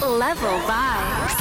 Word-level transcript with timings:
Level 0.00 0.58
vibes. 0.60 1.36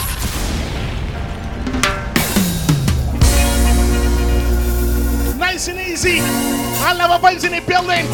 Nice 5.37 5.69
and 5.69 5.79
easy. 5.79 6.19
I 6.19 6.93
love 6.93 7.23
a 7.23 7.25
vibes 7.25 7.45
in 7.45 7.53
the 7.53 7.61
building. 7.65 8.05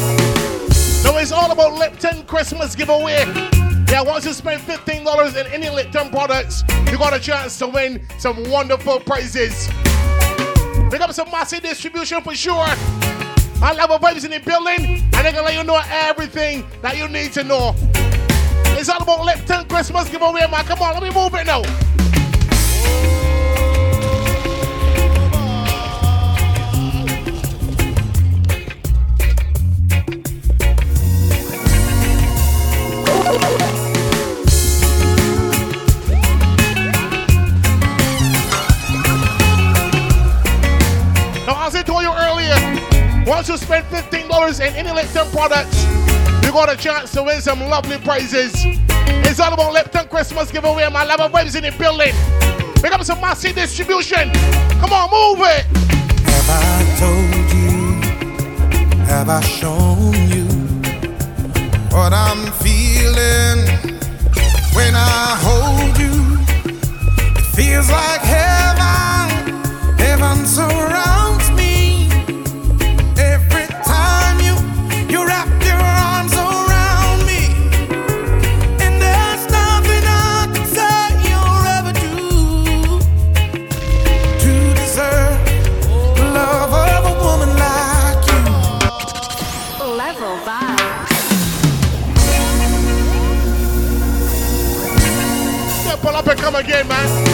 So 0.72 1.16
it's 1.18 1.32
all 1.32 1.50
about 1.50 1.74
Lipton 1.74 2.24
Christmas 2.26 2.76
giveaway. 2.76 3.24
Yeah, 3.88 4.02
once 4.02 4.24
you 4.24 4.32
spend 4.32 4.62
$15 4.62 5.36
in 5.36 5.52
any 5.52 5.68
Lipton 5.68 6.10
products, 6.10 6.62
you 6.90 6.96
got 6.96 7.12
a 7.12 7.18
chance 7.18 7.58
to 7.58 7.66
win 7.66 8.06
some 8.18 8.48
wonderful 8.48 9.00
prizes. 9.00 9.68
Pick 10.90 11.00
up 11.00 11.12
some 11.12 11.30
Massy 11.32 11.58
Distribution 11.58 12.22
for 12.22 12.36
sure. 12.36 12.66
I 13.62 13.72
love 13.76 13.90
a 13.90 13.98
vibes 13.98 14.24
in 14.24 14.30
the 14.30 14.38
building, 14.38 15.02
and 15.02 15.12
they're 15.12 15.32
gonna 15.32 15.42
let 15.42 15.54
you 15.54 15.64
know 15.64 15.80
everything 15.88 16.64
that 16.82 16.96
you 16.96 17.08
need 17.08 17.32
to 17.32 17.42
know. 17.42 17.74
It's 18.88 18.94
all 18.94 19.02
about 19.02 19.24
Lipton 19.24 19.66
Christmas 19.66 20.08
giveaway, 20.08 20.48
man. 20.48 20.64
Come 20.64 20.80
on, 20.80 20.94
let 20.94 21.02
me 21.02 21.10
move 21.10 21.34
it 21.34 21.44
now. 21.44 21.60
Now, 41.44 41.66
as 41.66 41.74
I 41.74 41.82
told 41.82 42.04
you 42.04 42.12
earlier, 42.12 43.24
once 43.26 43.48
you 43.48 43.56
spend 43.56 43.84
$15 43.86 44.60
in 44.60 44.76
any 44.76 44.92
Lipton 44.92 45.28
products, 45.32 46.05
you 46.46 46.52
got 46.52 46.72
a 46.72 46.76
chance 46.76 47.10
to 47.10 47.24
win 47.24 47.40
some 47.40 47.58
lovely 47.60 47.98
prizes. 47.98 48.54
It's 49.26 49.40
all 49.40 49.52
about 49.52 49.72
Lipton 49.72 50.06
Christmas 50.06 50.52
giveaway. 50.52 50.88
My 50.90 51.04
love 51.04 51.20
of 51.20 51.32
waves 51.32 51.56
in 51.56 51.64
the 51.64 51.72
building. 51.72 52.14
Pick 52.76 52.92
up 52.92 53.02
some 53.02 53.20
Massy 53.20 53.52
Distribution. 53.52 54.30
Come 54.80 54.92
on, 54.92 55.10
move 55.10 55.44
it. 55.44 55.66
Have 56.24 56.48
I 56.48 56.84
told 57.02 57.46
you? 57.52 57.76
Have 59.06 59.28
I 59.28 59.40
shown 59.40 60.14
you 60.30 60.46
what 61.90 62.12
I'm 62.12 62.52
feeling 62.62 63.66
when 64.72 64.94
I 64.94 65.36
hold 65.42 65.98
you? 65.98 66.38
It 67.34 67.46
feels 67.56 67.90
like 67.90 68.20
heaven, 68.20 69.64
heaven 69.98 70.46
surrounds 70.46 71.25
come 96.76 96.88
man. 96.88 97.24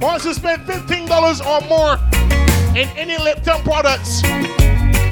Once 0.00 0.24
you 0.24 0.34
spend 0.34 0.62
$15 0.62 1.46
or 1.46 1.60
more 1.68 1.98
in 2.76 2.88
any 2.96 3.18
Lipton 3.18 3.62
products, 3.62 4.22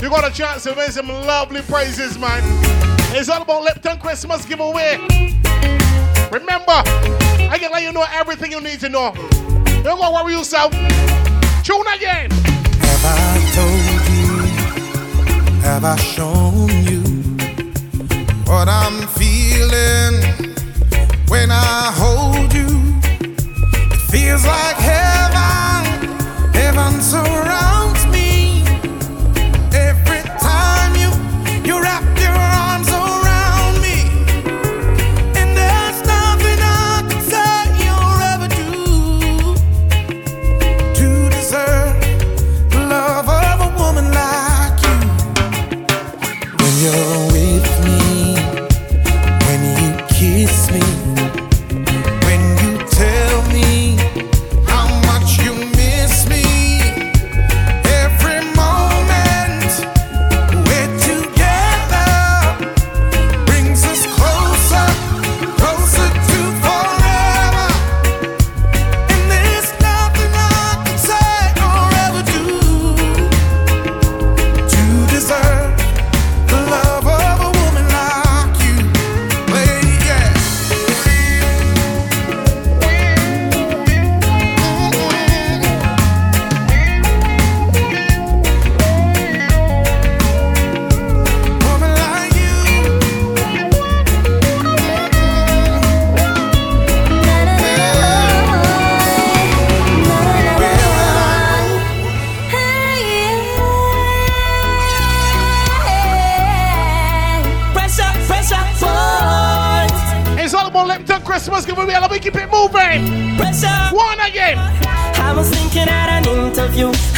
you 0.02 0.08
got 0.08 0.30
a 0.30 0.32
chance 0.32 0.64
to 0.64 0.72
win 0.74 0.90
some 0.90 1.08
lovely 1.08 1.62
prizes, 1.62 2.18
man. 2.18 2.42
It's 3.14 3.28
all 3.28 3.42
about 3.42 3.62
Lipton 3.62 3.98
Christmas 3.98 4.44
giveaway. 4.46 4.96
Remember, 6.30 6.82
I 7.50 7.56
can 7.58 7.70
let 7.72 7.82
you 7.82 7.92
know 7.92 8.06
everything 8.12 8.52
you 8.52 8.60
need 8.60 8.80
to 8.80 8.88
know. 8.88 9.12
Don't 9.82 9.98
go 9.98 10.12
worry 10.12 10.32
yourself. 10.32 10.72
Tune 11.62 11.86
again. 11.94 12.30
Have 12.30 13.04
I 13.04 13.40
told 13.54 14.08
you? 14.14 14.30
Have 15.62 15.84
I 15.84 15.96
shown 15.96 16.68
you 16.84 17.00
what 18.50 18.68
I'm 18.68 19.06
when 21.28 21.50
I 21.50 21.92
hold 21.94 22.52
you? 22.54 22.68
It 23.92 24.00
feels 24.10 24.44
like 24.46 24.76
heaven, 24.76 26.08
heaven 26.54 27.00
surrounds 27.02 27.69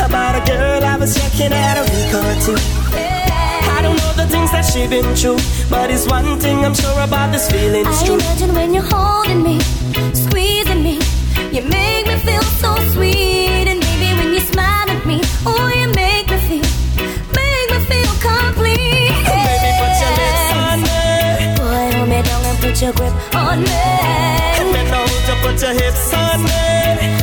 about 0.03 0.35
a 0.37 0.43
girl 0.51 0.85
I 0.85 0.97
was 0.97 1.15
checking 1.15 1.53
out 1.53 1.79
a 1.79 1.85
week 1.93 2.13
or 2.13 2.35
two. 2.45 2.59
I 3.75 3.81
don't 3.83 3.97
know 3.97 4.13
the 4.15 4.27
things 4.27 4.51
that 4.53 4.65
she 4.65 4.87
been 4.87 5.15
through, 5.15 5.39
but 5.71 5.91
it's 5.91 6.07
one 6.07 6.39
thing 6.41 6.65
I'm 6.65 6.75
sure 6.75 7.01
about 7.03 7.33
this 7.33 7.51
feeling 7.51 7.87
is 7.87 8.03
I 8.03 8.07
true. 8.07 8.15
imagine 8.17 8.55
when 8.55 8.75
you're 8.75 8.89
holding 8.95 9.43
me, 9.43 9.61
squeezing 10.13 10.83
me, 10.83 10.99
you 11.55 11.63
make 11.63 12.07
me 12.07 12.17
feel 12.27 12.43
so 12.63 12.75
sweet. 12.93 13.67
And 13.71 13.81
maybe 13.81 14.09
when 14.19 14.33
you 14.35 14.41
smile 14.41 14.91
at 14.91 15.07
me, 15.07 15.21
oh, 15.47 15.69
you 15.81 15.89
make 15.95 16.27
me 16.29 16.39
feel, 16.51 16.69
make 17.39 17.69
me 17.73 17.79
feel 17.91 18.13
complete. 18.19 19.15
Baby, 19.23 19.71
put 19.81 19.95
your 20.03 20.13
lips 20.19 20.47
on 20.67 20.77
me. 20.83 21.03
Boy, 21.59 21.85
hold 21.97 22.09
me 22.11 22.19
down 22.23 22.43
and 22.51 22.59
put 22.59 22.77
your 22.83 22.93
grip 22.93 23.15
on 23.35 23.59
me. 23.63 23.83
Me 24.73 24.83
know 24.91 25.07
to 25.07 25.35
put 25.43 25.61
your 25.63 25.75
hips 25.75 26.13
on 26.15 26.43
me. 26.45 27.22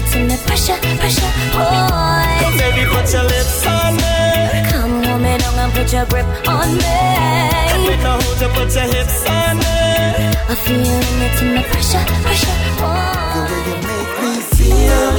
I 0.00 0.02
feel 0.02 0.22
it 0.22 0.22
in 0.22 0.28
the 0.28 0.36
pressure, 0.48 0.80
pressure, 0.96 1.28
boy. 1.52 2.24
Baby, 2.56 2.88
put 2.88 3.12
your 3.12 3.24
lips 3.24 3.66
on 3.66 3.96
me. 4.00 4.70
Come 4.72 5.04
hold 5.04 5.20
me 5.20 5.36
down 5.36 5.58
and 5.60 5.72
put 5.74 5.92
your 5.92 6.06
grip 6.06 6.24
on 6.48 6.72
me. 6.72 6.96
Me 7.84 7.96
know 8.00 8.16
to 8.40 8.48
put 8.56 8.72
your 8.72 8.88
hips 8.88 9.28
on 9.28 9.58
me. 9.60 9.76
I 10.48 10.56
feel 10.56 10.80
it 10.80 11.42
in 11.42 11.54
the 11.54 11.62
pressure, 11.68 12.00
pressure, 12.24 12.56
The 12.80 13.44
way 13.44 13.60
you 13.68 13.76
make 13.84 14.14
me 14.24 14.40
feel 14.56 15.12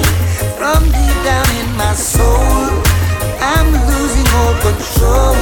from 0.58 0.82
deep 0.90 1.18
down 1.30 1.48
in 1.62 1.70
my 1.78 1.94
soul. 1.94 2.82
I'm 3.38 3.70
losing 3.86 4.28
all 4.34 4.56
control. 4.66 5.38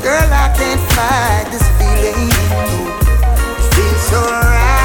Girl, 0.00 0.30
I 0.32 0.48
can't 0.56 0.80
fight 0.96 1.52
this 1.52 1.68
feeling. 1.76 2.32
It 2.32 3.74
feels 3.76 4.02
so 4.08 4.20
right. 4.24 4.83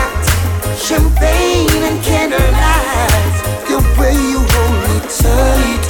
Champagne 0.79 1.83
and 1.83 2.01
candlelight. 2.03 3.35
The 3.67 3.77
way 3.99 4.15
you 4.15 4.39
hold 4.39 4.77
me 4.87 4.97
tight. 5.05 5.83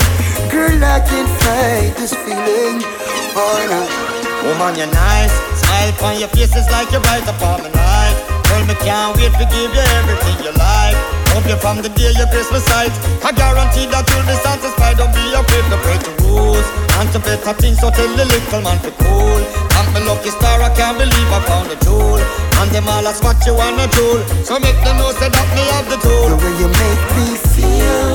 Girl, 0.51 0.83
I 0.83 0.99
can't 0.99 1.29
fight 1.39 1.93
this 1.95 2.13
feeling. 2.13 2.81
Oh, 3.37 3.59
no. 3.69 3.85
Woman, 4.49 4.75
you're 4.75 4.87
nice. 4.87 5.31
Smile 5.59 5.93
on 6.03 6.19
your 6.19 6.29
face 6.29 6.55
is 6.55 6.69
like 6.71 6.91
you're 6.91 7.01
right 7.01 7.23
upon 7.23 7.61
my 7.63 7.69
life. 7.69 8.17
Girl, 8.49 8.65
me 8.65 8.73
can't 8.75 9.15
wait 9.15 9.31
to 9.33 9.45
give 9.53 9.73
you 9.73 9.85
everything 9.99 10.43
you 10.43 10.51
like. 10.57 11.18
Hope 11.33 11.45
you 11.45 11.57
from 11.57 11.81
the 11.81 11.89
day 11.89 12.11
your 12.17 12.27
Christmas 12.27 12.65
sight. 12.65 12.91
I 13.23 13.31
guarantee 13.31 13.85
that 13.93 14.05
you'll 14.09 14.25
be 14.25 14.35
satisfied. 14.41 14.97
Don't 14.97 15.13
be 15.13 15.21
afraid 15.33 15.65
to 15.69 15.77
break 15.85 16.01
the 16.01 16.13
rules. 16.25 16.65
And 16.99 17.07
to 17.13 17.19
better 17.19 17.53
things, 17.53 17.79
so 17.79 17.89
tell 17.89 18.11
the 18.17 18.25
little 18.25 18.61
man 18.61 18.77
to 18.83 18.91
cool. 18.99 19.41
I'm 19.79 19.87
my 19.93 20.03
lucky 20.03 20.29
star, 20.29 20.59
I 20.59 20.69
can't 20.75 20.97
believe 20.97 21.29
I 21.31 21.39
found 21.47 21.71
a 21.71 21.77
jewel. 21.85 22.19
And 22.59 22.69
them 22.71 22.89
all 22.91 23.07
ask 23.07 23.23
what 23.23 23.39
you 23.45 23.53
wanna 23.55 23.87
do. 23.95 24.19
So 24.43 24.59
make 24.59 24.75
them 24.83 24.97
know 24.97 25.11
say 25.15 25.29
that 25.29 25.47
me 25.55 25.63
have 25.71 25.87
the 25.87 25.97
tool. 26.03 26.27
The 26.27 26.37
way 26.43 26.53
you 26.59 26.67
make 26.67 27.03
me 27.15 27.27
feel 27.55 28.11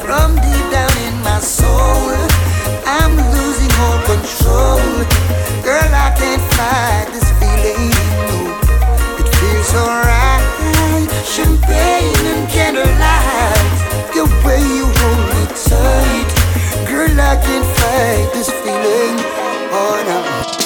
from 0.00 0.40
deep 0.40 0.66
down 0.72 0.94
in 1.04 1.16
my 1.20 1.38
soul. 1.40 2.16
I'm 2.88 3.18
losing 3.36 3.72
all 3.84 4.00
control. 4.08 4.80
Girl, 5.60 5.90
I 5.92 6.08
can't 6.16 6.44
fight 6.56 7.06
this 7.12 7.28
feeling. 7.36 7.92
No. 8.30 8.38
It 9.20 9.28
feels 9.36 9.74
alright. 9.76 10.41
Champagne 11.24 12.26
and 12.26 12.48
candlelight. 12.50 13.78
The 14.12 14.24
way 14.44 14.60
you 14.60 14.86
hold 14.86 15.24
me 15.30 15.46
tight. 15.54 16.28
Girl, 16.88 17.20
I 17.20 17.36
can't 17.36 17.66
fight 17.78 18.32
this 18.34 18.50
feeling. 18.50 19.16
Oh 19.72 20.02
no. 20.06 20.61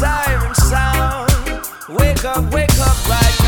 Siren 0.00 0.54
sound. 0.54 1.30
Wake 1.88 2.24
up, 2.24 2.52
wake 2.52 2.78
up 2.80 3.08
right 3.08 3.39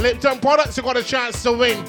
Lipton 0.00 0.38
products, 0.40 0.76
you 0.76 0.82
got 0.82 0.96
a 0.96 1.02
chance 1.02 1.42
to 1.42 1.52
win. 1.52 1.82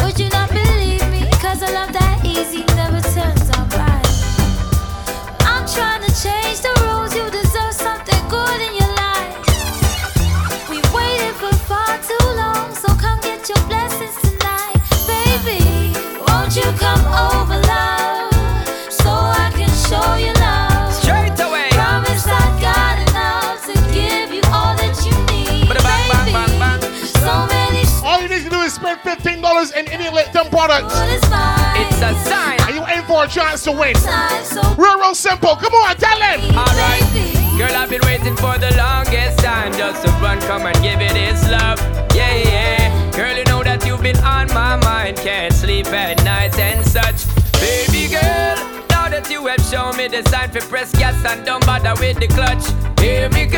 Would 0.02 0.18
you 0.18 0.28
not 0.30 0.50
believe 0.50 1.04
me? 1.10 1.30
Cause 1.40 1.62
a 1.62 1.72
love 1.72 1.92
that 1.92 2.20
easy 2.24 2.64
never 2.76 3.00
turns 3.00 3.48
out 3.56 3.72
right. 3.80 4.08
I'm 5.48 5.64
trying 5.66 6.02
to 6.04 6.12
change 6.20 6.60
the 6.60 6.72
rules, 6.84 7.14
you 7.14 7.24
deserve 7.30 7.72
something 7.72 8.22
good 8.28 8.60
in 8.60 8.74
your 8.76 8.92
life. 8.92 9.36
We 10.68 10.82
waited 10.92 11.34
for 11.40 11.54
far 11.64 11.96
too 12.04 12.26
long, 12.36 12.74
so 12.74 12.88
come 12.96 13.20
get 13.20 13.48
your 13.48 13.62
blessings 13.68 14.16
tonight. 14.20 14.76
Baby, 15.08 15.96
won't 16.28 16.54
you 16.56 16.68
come 16.76 17.04
over, 17.08 17.56
love? 17.66 18.07
$15 29.02 29.76
in 29.76 29.88
any 29.88 30.08
Lipton 30.14 30.48
product. 30.50 30.86
It's 30.92 32.02
a 32.02 32.14
sign. 32.28 32.60
Are 32.60 32.72
you 32.72 32.84
in 32.94 33.04
for 33.04 33.24
a 33.24 33.28
chance 33.28 33.64
to 33.64 33.72
win. 33.72 33.94
Real, 34.76 34.98
real 34.98 35.14
simple. 35.14 35.56
Come 35.56 35.72
on, 35.72 35.96
tell 35.96 36.20
him. 36.20 36.40
All 36.56 36.64
right. 36.76 37.02
Girl, 37.56 37.74
I've 37.74 37.90
been 37.90 38.02
waiting 38.04 38.36
for 38.36 38.56
the 38.58 38.72
longest 38.76 39.38
time 39.40 39.72
just 39.72 40.04
to 40.04 40.10
run, 40.22 40.38
come 40.42 40.66
and 40.66 40.76
give 40.82 41.00
it 41.00 41.16
its 41.16 41.48
love. 41.48 41.80
Yeah, 42.14 42.34
yeah. 42.36 43.10
Girl, 43.12 43.36
you 43.36 43.44
know 43.44 43.64
that 43.64 43.84
you've 43.86 44.02
been 44.02 44.18
on 44.18 44.48
my 44.48 44.76
mind. 44.76 45.16
Can't 45.16 45.52
sleep 45.52 45.86
at 45.88 46.22
night 46.24 46.56
and 46.58 46.86
such. 46.86 47.26
Baby 47.54 48.08
girl, 48.08 48.56
now 48.90 49.08
that 49.08 49.28
you 49.30 49.46
have 49.46 49.60
shown 49.62 49.96
me 49.96 50.06
the 50.06 50.22
sign 50.28 50.50
for 50.50 50.60
press 50.68 50.92
gas 50.92 51.24
and 51.24 51.44
don't 51.44 51.64
bother 51.66 51.94
with 51.98 52.20
the 52.20 52.28
clutch. 52.28 52.64
Hear 53.00 53.28
me 53.30 53.46
go. 53.46 53.57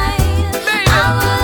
I 0.93 1.15
will 1.15 1.40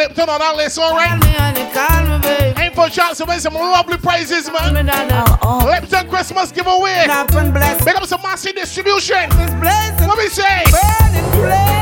Lipton 0.00 0.30
on 0.30 0.56
list, 0.56 0.78
all 0.78 0.92
right? 0.92 1.12
Me, 2.56 2.70
for 2.74 2.86
a 2.86 2.90
chance 2.90 3.18
to 3.18 3.26
win 3.26 3.38
some 3.38 3.52
lovely 3.52 3.98
prizes, 3.98 4.50
man. 4.50 4.88
Oh, 4.88 5.38
oh. 5.42 5.66
Lipton 5.66 6.08
Christmas 6.08 6.50
giveaway. 6.50 7.06
Make 7.84 7.96
up 7.96 8.06
some 8.06 8.22
Massy 8.22 8.52
Distribution. 8.52 9.28
Let 9.60 10.16
me 10.16 10.28
say. 10.28 11.79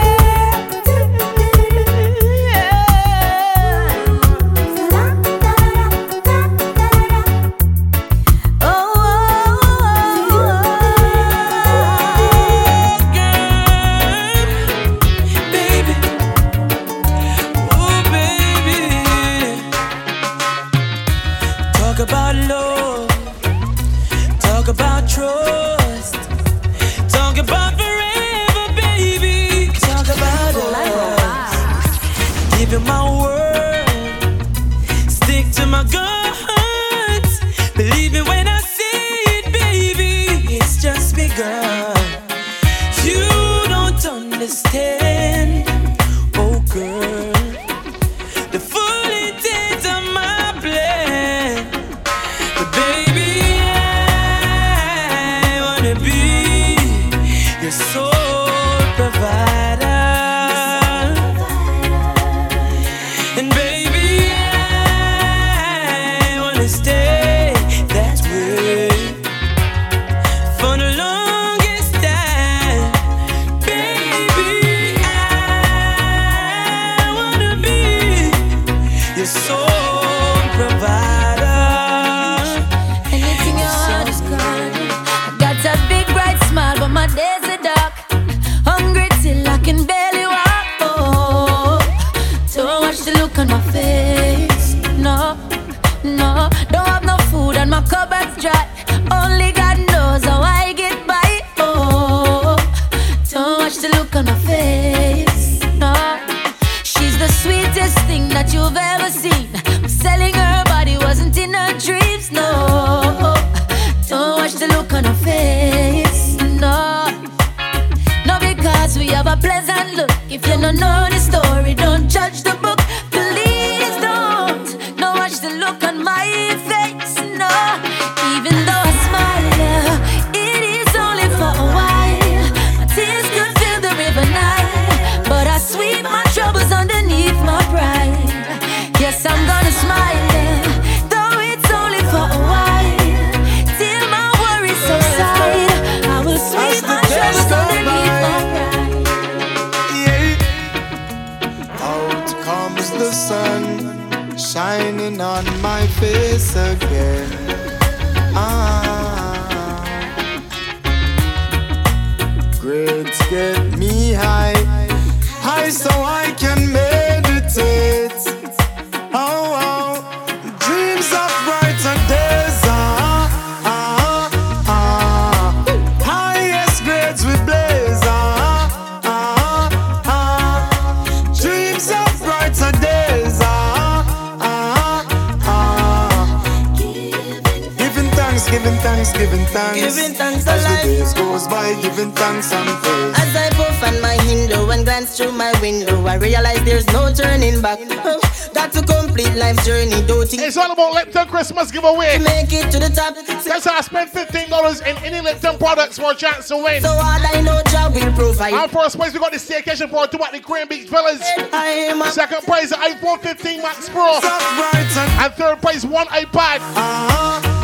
Days 191.62 191.76
goes 191.76 191.82
by, 191.82 191.82
giving 191.82 192.12
thanks 192.12 192.52
and 192.52 192.68
praise. 192.82 193.14
As 193.18 193.36
I 193.36 193.50
puff 193.50 193.82
on 193.84 194.00
my 194.00 194.14
Hindu 194.22 194.70
and 194.70 194.84
glance 194.84 195.16
through 195.16 195.32
my 195.32 195.52
window, 195.60 196.04
I 196.06 196.14
realize 196.16 196.62
there's 196.64 196.86
no 196.92 197.12
turning 197.12 197.60
back. 197.60 197.78
Oh, 197.80 198.20
Got 198.54 198.72
to 198.72 198.82
complete 198.82 199.34
life's 199.34 199.64
journey, 199.66 200.02
don't 200.06 200.26
think 200.28 200.42
It's 200.42 200.56
all 200.56 200.72
about 200.72 200.92
Lipton 200.92 201.28
Christmas 201.28 201.70
giveaway. 201.70 202.18
make 202.18 202.52
it 202.52 202.70
to 202.72 202.78
the 202.78 202.88
top. 202.88 203.14
That's 203.14 203.64
how 203.64 203.78
I 203.78 203.80
spend 203.82 204.10
$15 204.10 204.80
in 204.82 205.04
any 205.04 205.20
Lipton 205.20 205.58
products 205.58 205.98
for 205.98 206.12
a 206.12 206.14
chance 206.14 206.48
to 206.48 206.56
win. 206.56 206.82
So 206.82 206.88
hard 206.90 207.22
I 207.22 207.40
know 207.42 207.62
job 207.70 207.94
will 207.94 208.12
provide. 208.14 208.54
Our 208.54 208.68
first 208.68 208.96
place, 208.96 209.12
we 209.12 209.20
got 209.20 209.32
the 209.32 209.38
staycation 209.38 209.90
for 209.90 210.06
two 210.06 210.22
at 210.22 210.32
the 210.32 210.40
Crane 210.40 210.68
Beach 210.68 210.88
Villas. 210.88 211.20
I 211.52 211.88
am 211.90 212.02
a 212.02 212.10
Second 212.10 212.42
prize, 212.42 212.70
the 212.70 212.76
iPhone 212.76 213.20
15 213.20 213.62
Max 213.62 213.88
Pro. 213.88 214.18
Stop 214.18 214.40
right 214.74 214.96
and 214.96 215.22
And 215.22 215.34
third 215.34 215.60
prize, 215.62 215.86
one 215.86 216.06
iPad. 216.08 216.58
Highest 216.60 217.57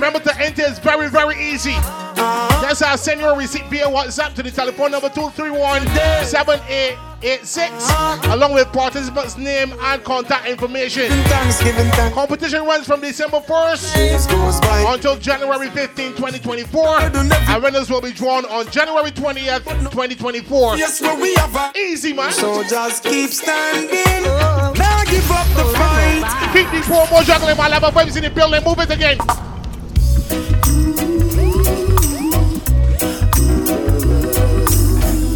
Remember 0.00 0.20
to 0.20 0.40
enter 0.40 0.62
is 0.62 0.78
very, 0.78 1.10
very 1.10 1.36
easy. 1.52 1.74
That's 2.16 2.80
how 2.80 2.96
send 2.96 3.20
your 3.20 3.36
receipt 3.36 3.66
via 3.66 3.84
WhatsApp 3.84 4.32
to 4.36 4.42
the 4.42 4.50
telephone 4.50 4.92
number 4.92 5.10
231 5.10 5.86
7886 6.24 7.90
along 8.32 8.54
with 8.54 8.66
participants' 8.72 9.36
name 9.36 9.74
and 9.78 10.02
contact 10.02 10.48
information. 10.48 11.02
Giving 11.02 11.90
thanks. 11.92 12.14
Competition 12.14 12.64
runs 12.64 12.86
from 12.86 13.02
December 13.02 13.40
1st 13.40 13.94
Days 13.94 14.26
goes 14.26 14.58
by. 14.60 14.90
until 14.94 15.16
January 15.18 15.68
15, 15.68 16.12
2024. 16.16 17.00
And 17.00 17.62
winners 17.62 17.90
will 17.90 18.00
be 18.00 18.12
drawn 18.12 18.46
on 18.46 18.70
January 18.70 19.10
20th, 19.10 19.64
2024. 19.90 20.78
Yes, 20.78 21.02
well, 21.02 21.20
we 21.20 21.34
have 21.34 21.54
a 21.54 21.72
Easy, 21.78 22.14
man. 22.14 22.32
So 22.32 22.62
just 22.64 23.04
keep 23.04 23.28
standing. 23.28 24.24
Now 24.24 25.04
give 25.04 25.30
up 25.30 25.46
the 25.48 25.64
fight. 25.76 26.24
Keep 26.54 26.70
the 26.70 26.80
promo 26.88 27.22
juggling 27.22 27.58
while 27.58 27.70
I 27.70 27.78
have 27.78 27.92
vibes 27.92 28.16
in 28.16 28.22
the 28.22 28.30
building. 28.30 28.64
Move 28.64 28.78
it 28.78 28.90
again. 28.90 29.18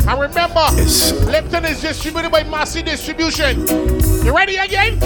And 0.06 0.20
remember, 0.20 0.66
Lipton 1.30 1.64
is 1.64 1.80
distributed 1.80 2.30
by 2.30 2.44
Massy 2.44 2.82
Distribution. 2.82 3.66
You 4.24 4.36
ready 4.36 4.56
again? 4.56 5.00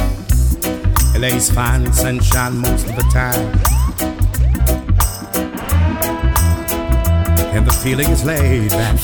LA's 1.18 1.50
fine 1.50 1.92
sunshine 1.92 2.58
most 2.58 2.86
of 2.86 2.96
the 2.96 3.02
time. 3.12 3.52
And 7.54 7.66
the 7.66 7.72
feeling 7.72 8.08
is 8.10 8.24
laid 8.24 8.70
back. 8.70 9.00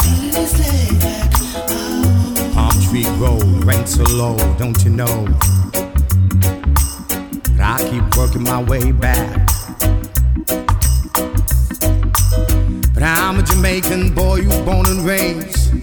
Palm 2.54 2.80
tree 2.82 3.06
road, 3.18 3.64
rent 3.64 3.88
so 3.88 4.04
low, 4.04 4.36
don't 4.58 4.84
you 4.84 4.90
know? 4.90 5.26
But 7.56 7.60
I 7.60 7.78
keep 7.90 8.16
working 8.16 8.42
my 8.44 8.62
way 8.62 8.92
back. 8.92 9.48
But 12.94 13.02
I'm 13.02 13.40
a 13.40 13.42
Jamaican 13.42 14.14
boy 14.14 14.42
who's 14.42 14.60
born 14.60 14.86
and 14.86 15.04
raised. 15.04 15.74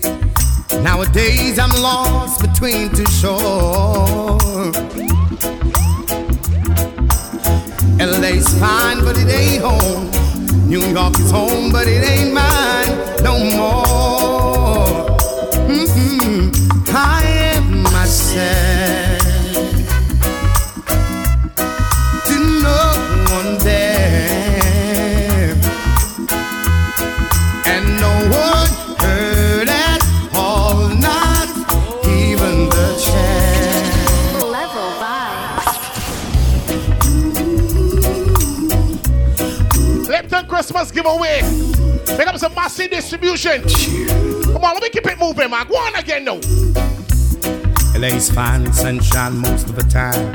Nowadays 0.82 1.60
I'm 1.60 1.70
lost 1.82 2.40
between 2.42 2.90
two 2.90 3.06
shores. 3.08 4.42
LA's 8.00 8.48
fine, 8.60 9.04
but 9.04 9.18
it 9.18 9.28
ain't 9.28 9.62
home. 9.62 10.10
New 10.70 10.82
York 10.88 11.20
is 11.20 11.30
home, 11.30 11.72
but 11.72 11.86
it 11.86 12.02
ain't 12.10 12.34
mine 12.34 12.88
no 13.22 13.38
more. 13.58 15.20
Mm-hmm. 15.68 16.96
I 16.96 17.24
am 17.56 17.84
myself 17.84 18.71
Christmas 40.72 40.92
giveaway. 40.92 41.42
Pick 42.16 42.28
up 42.28 42.38
some 42.38 42.56
Massy 42.56 42.88
Distribution. 42.88 43.62
Come 44.54 44.64
on, 44.64 44.74
let 44.74 44.82
me 44.82 44.90
keep 44.90 45.06
it 45.06 45.20
moving, 45.20 45.50
man. 45.50 45.68
Go 45.68 45.76
on 45.76 45.96
again, 45.96 46.24
now. 46.24 46.36
LA's 48.00 48.32
fine 48.32 48.72
sunshine 48.72 49.38
most 49.40 49.68
of 49.68 49.76
the 49.76 49.84
time. 49.84 50.32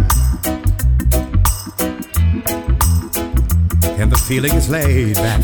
And 3.99 4.13
the 4.13 4.19
feeling 4.29 4.53
is 4.53 4.69
laid 4.69 5.15
back. 5.15 5.43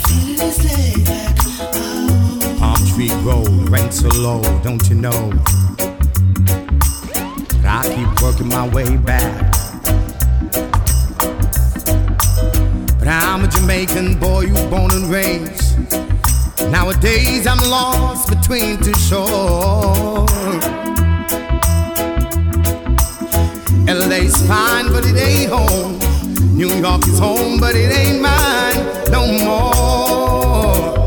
Palm 2.58 2.76
tree 2.88 3.10
road, 3.22 3.70
rent 3.70 3.94
so 3.94 4.08
low, 4.08 4.42
don't 4.62 4.86
you 4.90 4.96
know? 4.96 5.32
I 7.64 7.82
keep 7.94 8.22
working 8.22 8.48
my 8.48 8.68
way 8.68 8.98
back. 8.98 9.51
But 13.02 13.10
I'm 13.10 13.42
a 13.44 13.48
Jamaican 13.48 14.20
boy 14.20 14.46
who's 14.46 14.64
born 14.66 14.92
and 14.92 15.10
raised. 15.10 15.76
Nowadays 16.70 17.48
I'm 17.48 17.58
lost 17.68 18.28
between 18.28 18.76
two 18.76 18.94
shores. 18.94 20.30
LA's 23.88 24.40
fine, 24.46 24.86
but 24.92 25.04
it 25.04 25.16
ain't 25.16 25.50
home. 25.50 25.98
New 26.56 26.72
York 26.76 27.04
is 27.08 27.18
home, 27.18 27.58
but 27.58 27.74
it 27.74 27.90
ain't 27.90 28.22
mine 28.22 29.10
no 29.10 29.26
more. 29.46 31.04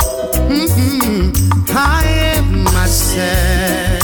Mm-hmm. 0.49 1.31
I 1.69 2.03
am 2.35 2.63
myself 2.65 3.94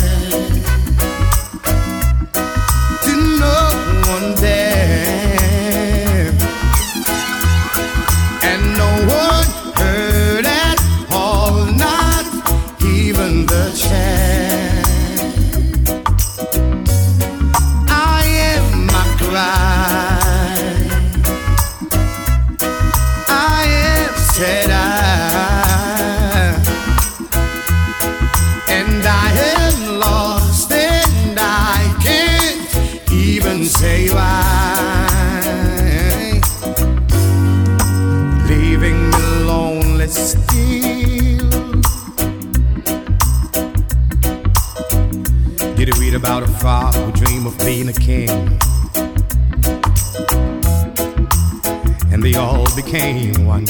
And 52.11 52.23
they 52.23 52.35
all 52.35 52.65
became 52.75 53.45
one. 53.45 53.63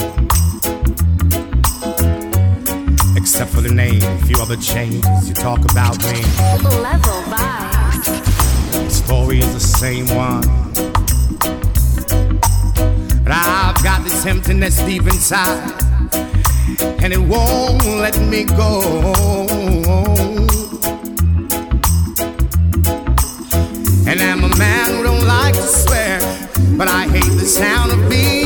Except 3.16 3.52
for 3.52 3.62
the 3.62 3.72
name, 3.74 4.02
a 4.02 4.18
few 4.26 4.42
other 4.42 4.58
changes. 4.58 5.30
You 5.30 5.36
talk 5.36 5.60
about 5.72 5.98
me. 6.04 6.22
Level. 6.82 7.22
The 8.72 8.90
story 8.90 9.40
is 9.40 9.54
the 9.54 9.60
same 9.60 10.08
one. 10.16 10.42
But 13.24 13.34
I've 13.34 13.84
got 13.84 14.04
this 14.04 14.26
emptiness 14.26 14.80
deep 14.84 15.04
inside, 15.04 15.72
and 17.04 17.14
it 17.14 17.20
won't 17.20 17.86
let 17.86 18.18
me 18.20 18.46
go. 18.46 20.31
But 26.82 26.90
I 26.90 27.04
hate 27.10 27.38
the 27.38 27.46
sound 27.46 27.92
of 27.92 28.10
being 28.10 28.41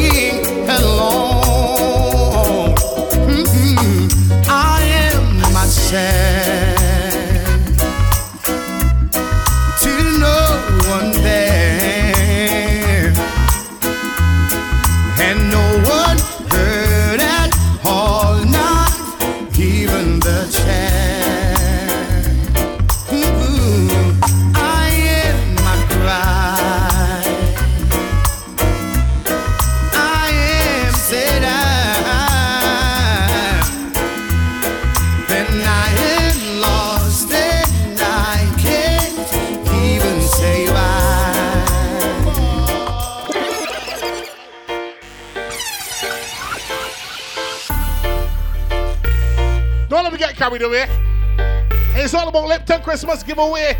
Lipton 52.45 52.81
Christmas 52.81 53.23
giveaway. 53.23 53.77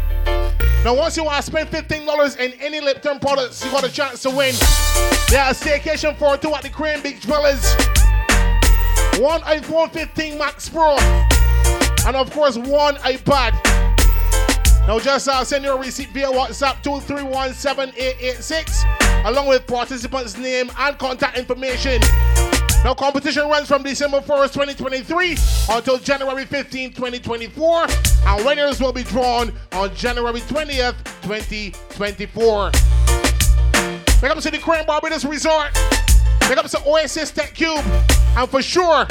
Now, 0.84 0.96
once 0.96 1.18
you 1.18 1.24
want 1.24 1.38
to 1.38 1.44
spend 1.44 1.70
$15 1.70 2.38
in 2.38 2.54
any 2.62 2.80
Lipton 2.80 3.20
products, 3.20 3.64
you 3.64 3.72
got 3.72 3.84
a 3.84 3.92
chance 3.92 4.22
to 4.24 4.30
win. 4.30 4.54
Yeah, 5.32 5.50
a 5.50 5.54
staycation 5.54 6.16
for 6.18 6.38
two 6.38 6.54
at 6.54 6.64
the 6.64 6.70
Crane 6.70 7.02
Beach 7.02 7.24
Villas. 7.24 7.74
One 9.20 9.42
iPhone 9.42 9.92
15 9.92 10.38
Max 10.38 10.70
Pro. 10.70 10.98
And 12.06 12.16
of 12.16 12.32
course, 12.32 12.58
one 12.58 12.96
iPad. 12.98 13.54
Now, 14.88 15.00
just 15.00 15.28
uh, 15.28 15.44
send 15.44 15.64
your 15.64 15.80
receipt 15.80 16.10
via 16.10 16.28
WhatsApp 16.28 16.84
2317886 16.84 19.26
along 19.26 19.48
with 19.48 19.66
participants' 19.66 20.38
name 20.38 20.70
and 20.78 20.98
contact 21.00 21.38
information. 21.38 22.00
Now, 22.84 22.94
competition 22.94 23.50
runs 23.50 23.68
from 23.68 23.82
December 23.82 24.20
1st, 24.20 24.54
2023 24.54 25.38
until 25.72 25.98
January 25.98 26.46
15, 26.46 26.94
2024. 26.94 27.88
And 28.26 28.46
winners 28.46 28.80
will 28.80 28.92
be 28.92 29.04
drawn 29.04 29.54
on 29.74 29.94
January 29.96 30.42
20th, 30.42 30.96
2024. 31.22 32.72
Pick 34.20 34.32
up 34.32 34.40
to 34.40 34.52
the 34.52 34.58
Crane 34.58 34.86
Barbados 34.86 35.26
Resort. 35.26 35.74
Pick 36.42 36.58
up 36.58 36.66
to 36.68 36.82
Oasis 36.88 37.32
Tech 37.32 37.54
Cube. 37.54 37.84
And 38.38 38.50
for 38.50 38.62
sure, 38.62 39.06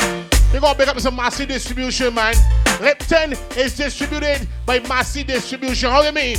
they 0.53 0.61
gonna 0.61 0.74
pick 0.74 0.88
up 0.88 0.98
some 1.00 1.16
Massy 1.16 1.46
Distribution, 1.46 2.14
man. 2.14 2.35
Lipton 2.81 3.35
is 3.57 3.77
distributed 3.77 4.48
by 4.66 4.81
Massy 4.81 5.22
Distribution. 5.22 5.90
How 5.90 6.00
do 6.00 6.09
you 6.09 6.12
mean? 6.12 6.37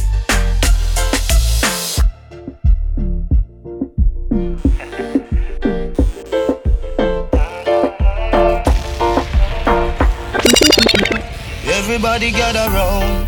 Everybody 12.05 12.31
gather 12.37 12.69
round. 12.69 13.27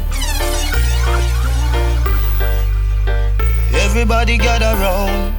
Everybody 3.74 4.38
gather 4.38 4.78
round. 4.78 5.34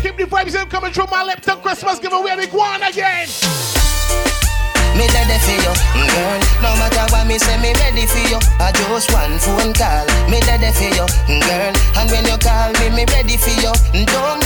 Keep 0.00 0.16
the 0.16 0.24
vibes 0.30 0.54
in 0.54 0.68
coming 0.68 0.92
through 0.92 1.08
my 1.10 1.24
Lipton 1.24 1.60
Christmas 1.60 1.98
giveaway. 1.98 2.36
We 2.36 2.46
go 2.46 2.60
on 2.60 2.84
again. 2.84 3.26
Me 4.94 5.10
ready 5.10 5.36
for 5.42 5.58
you, 5.58 5.74
girl. 6.06 6.38
No 6.62 6.70
matter 6.78 7.02
what 7.10 7.26
me 7.26 7.36
say, 7.36 7.58
me 7.58 7.74
ready 7.82 8.06
for 8.06 8.22
you. 8.30 8.38
I 8.62 8.70
just 8.70 9.12
one 9.12 9.42
phone 9.42 9.74
call. 9.74 10.06
Me 10.30 10.38
ready 10.46 10.70
for 10.70 10.86
you, 10.86 11.06
girl. 11.42 11.74
And 11.98 12.08
when 12.08 12.24
you 12.30 12.38
call 12.38 12.70
me, 12.78 12.94
me 12.94 13.04
ready 13.10 13.36
for 13.36 13.50
you. 13.58 13.74
Mm, 13.90 14.06
don't 14.06 14.14
ball, 14.14 14.45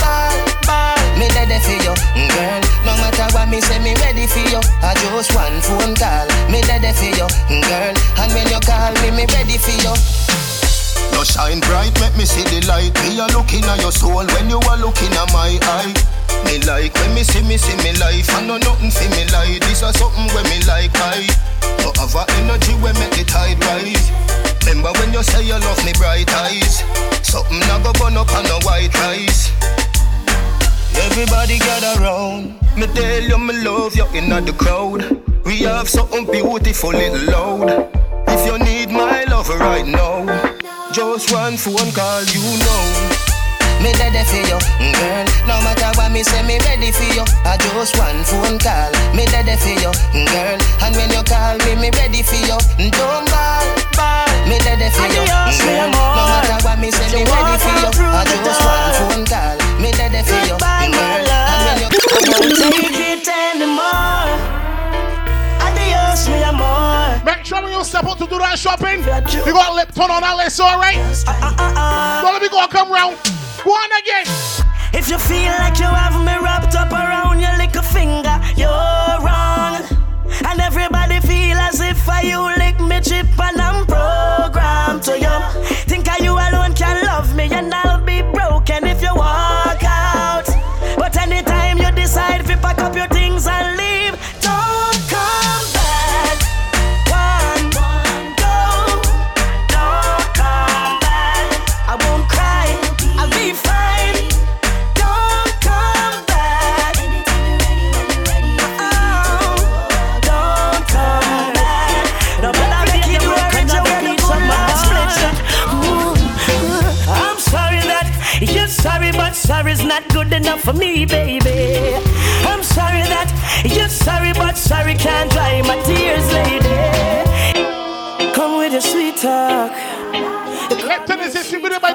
Me 1.21 1.29
ready 1.37 1.61
for 1.61 1.77
you, 1.85 1.93
mm, 2.17 2.29
girl. 2.33 2.61
No 2.81 2.97
matter 2.97 3.29
what 3.37 3.45
me 3.45 3.61
say, 3.61 3.77
me 3.77 3.93
ready 4.01 4.25
for 4.25 4.41
you. 4.49 4.57
I 4.81 4.97
just 4.97 5.29
one 5.37 5.61
phone 5.61 5.93
call. 5.93 6.25
Me 6.49 6.65
ready 6.65 6.89
for 6.97 7.13
you, 7.13 7.29
mm, 7.45 7.61
girl. 7.61 7.93
And 8.17 8.29
when 8.33 8.49
you 8.49 8.57
call 8.65 8.89
me, 9.05 9.13
me 9.13 9.29
ready 9.29 9.61
for 9.61 9.69
you. 9.85 9.93
You 11.13 11.21
shine 11.21 11.61
bright, 11.61 11.93
make 12.01 12.17
me 12.17 12.25
see 12.25 12.41
the 12.49 12.65
light. 12.65 12.89
Me 13.05 13.21
a 13.21 13.29
looking 13.37 13.61
at 13.69 13.77
your 13.85 13.93
soul 13.93 14.25
when 14.33 14.49
you 14.49 14.57
are 14.65 14.81
looking 14.81 15.13
at 15.13 15.29
my 15.29 15.53
eye. 15.61 15.93
Me 16.49 16.57
like 16.65 16.89
when 16.97 17.13
me 17.13 17.21
see 17.21 17.45
me 17.45 17.53
see 17.53 17.77
me 17.85 17.93
life. 18.01 18.25
I 18.33 18.41
know 18.41 18.57
nothing 18.57 18.89
for 18.89 19.05
me 19.13 19.29
like 19.29 19.61
this 19.61 19.85
or 19.85 19.93
something 19.93 20.25
when 20.33 20.49
me 20.49 20.57
like 20.65 20.89
I. 20.97 21.29
Have 22.01 22.15
a 22.17 22.25
energy 22.41 22.73
when 22.81 22.97
make 22.97 23.13
the 23.13 23.23
tide 23.29 23.61
rise. 23.69 24.09
Remember 24.65 24.89
when 24.97 25.13
you 25.13 25.21
say 25.21 25.45
you 25.45 25.53
love 25.53 25.85
me 25.85 25.93
bright 26.01 26.33
eyes. 26.33 26.81
Something 27.21 27.61
I 27.61 27.77
go 27.85 27.93
burn 27.93 28.17
up 28.17 28.33
on 28.33 28.49
a 28.49 28.57
white 28.65 28.89
rice. 29.05 29.53
Everybody 30.95 31.57
gather 31.59 32.01
round. 32.01 32.55
Me 32.77 32.87
tell 32.87 33.21
you 33.23 33.37
me 33.37 33.53
love 33.63 33.95
you 33.95 34.05
in 34.13 34.29
the 34.29 34.53
crowd. 34.53 35.01
We 35.45 35.59
have 35.63 35.89
something 35.89 36.25
beautiful 36.25 36.91
little 36.91 37.25
loud. 37.31 37.89
If 38.27 38.45
you 38.45 38.57
need 38.59 38.89
my 38.89 39.23
love 39.25 39.49
right 39.49 39.85
now, 39.85 40.25
just 40.91 41.31
one 41.33 41.57
phone 41.57 41.91
call, 41.91 42.23
you 42.31 42.43
know. 42.63 42.83
Me 43.81 43.89
ready 43.97 44.21
for 44.29 44.37
you, 44.45 44.59
mm, 44.77 44.93
girl. 44.93 45.25
No 45.49 45.57
matter 45.65 45.89
what 45.97 46.11
me 46.11 46.21
say, 46.21 46.43
me 46.45 46.59
ready 46.69 46.91
for 46.91 47.07
you. 47.17 47.25
I 47.43 47.57
just 47.57 47.97
one 47.97 48.21
phone 48.23 48.59
call. 48.61 48.91
Me 49.17 49.25
ready 49.33 49.57
for 49.57 49.73
you, 49.73 49.91
mm, 50.13 50.27
girl. 50.29 50.57
And 50.85 50.95
when 50.95 51.09
you 51.09 51.23
call 51.25 51.57
me, 51.65 51.75
me 51.81 51.89
ready 51.97 52.21
for 52.21 52.37
you. 52.37 52.57
Mm, 52.77 52.93
don't 52.93 53.25
ball, 53.33 53.65
ball. 53.97 54.29
Me 54.45 54.61
ready 54.61 54.85
for 54.93 55.07
you, 55.09 55.25
girl. 55.25 55.89
No 55.89 56.23
matter 56.29 56.57
what 56.61 56.77
me 56.79 56.91
say, 56.91 57.09
me 57.09 57.25
ready 57.25 57.55
for 57.57 57.73
you. 57.81 57.89
I 58.05 58.21
just 58.45 58.61
one 58.61 58.93
phone 59.01 59.25
call. 59.25 59.70
Me 59.81 59.89
ready 59.97 60.21
for 60.21 60.37
you, 60.45 60.57
girl. 60.61 60.69
And 60.69 60.93
when 61.65 61.81
you 61.81 61.89
I 61.89 62.21
won't 62.29 62.53
take 62.53 63.01
it 63.01 63.25
anymore. 63.25 64.29
Adios, 65.57 66.29
mi 66.29 66.43
amor. 66.43 67.17
Make 67.25 67.43
sure 67.43 67.63
when 67.63 67.73
you 67.73 67.83
step 67.83 68.05
out 68.05 68.19
to 68.19 68.27
do 68.27 68.37
that 68.37 68.59
shopping, 68.59 68.99
you 68.99 69.53
got 69.53 69.73
Lipton 69.73 70.11
on 70.11 70.21
that 70.21 70.37
list, 70.37 70.59
alright? 70.59 71.01
Don't 71.25 72.31
let 72.31 72.43
me 72.43 72.49
go 72.49 72.67
come 72.67 72.91
round. 72.91 73.17
Go 73.65 73.71
on 73.71 73.89
again. 74.05 74.29
If 74.93 75.09
you 75.09 75.17
feel 75.17 75.49
like 75.57 75.79
you 75.79 75.89
have 75.89 76.13
me 76.21 76.37
wrapped 76.37 76.75
up 76.75 76.91
around 76.91 77.39
your 77.39 77.57
little 77.57 77.81
finger, 77.81 78.37
you're 78.55 79.17
wrong. 79.25 79.81
And 80.45 80.61
everybody 80.61 81.19
feel 81.21 81.57
as 81.57 81.81
if 81.81 82.07
I 82.07 82.21
you 82.21 82.37
lick 82.61 82.79
me 82.79 83.01
chip 83.01 83.25
and 83.39 83.59
I'm 83.59 83.87
programmed 83.87 84.20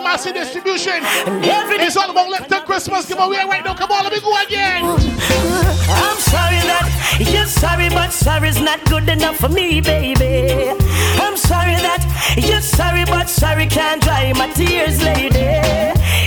Massy 0.06 0.32
Distribution. 0.32 1.00
It's 1.02 1.96
all 1.96 2.08
about 2.08 2.28
Lipton 2.28 2.60
Christmas 2.62 3.08
giveaway 3.08 3.38
right 3.38 3.64
now. 3.64 3.74
Come 3.74 3.90
on, 3.90 4.04
let 4.04 4.12
me 4.12 4.20
go 4.20 4.40
again. 4.40 4.84
I'm 4.84 6.18
sorry 6.30 6.62
that 6.70 6.86
you're 7.18 7.46
sorry, 7.46 7.88
but 7.88 8.12
sorry's 8.12 8.60
not 8.60 8.84
good 8.84 9.08
enough 9.08 9.36
for 9.36 9.48
me, 9.48 9.80
baby. 9.80 10.70
I'm 11.18 11.36
sorry 11.36 11.74
that 11.82 12.06
you're 12.38 12.60
sorry, 12.60 13.04
but 13.04 13.28
sorry 13.28 13.66
can't 13.66 14.00
dry 14.00 14.32
my 14.34 14.48
tears, 14.52 15.02
lady. 15.02 15.58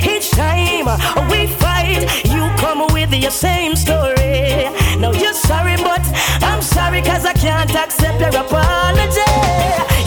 Each 0.03 0.29
time 0.31 0.87
we 1.31 1.47
fight, 1.47 2.03
you 2.25 2.51
come 2.57 2.85
with 2.93 3.13
your 3.13 3.31
same 3.31 3.77
story. 3.77 4.67
Now 4.99 5.13
you're 5.13 5.33
sorry, 5.33 5.77
but 5.77 6.03
I'm 6.43 6.61
sorry 6.61 7.01
cause 7.01 7.25
I 7.25 7.31
can't 7.31 7.73
accept 7.73 8.19
your 8.19 8.41
apology. 8.43 9.98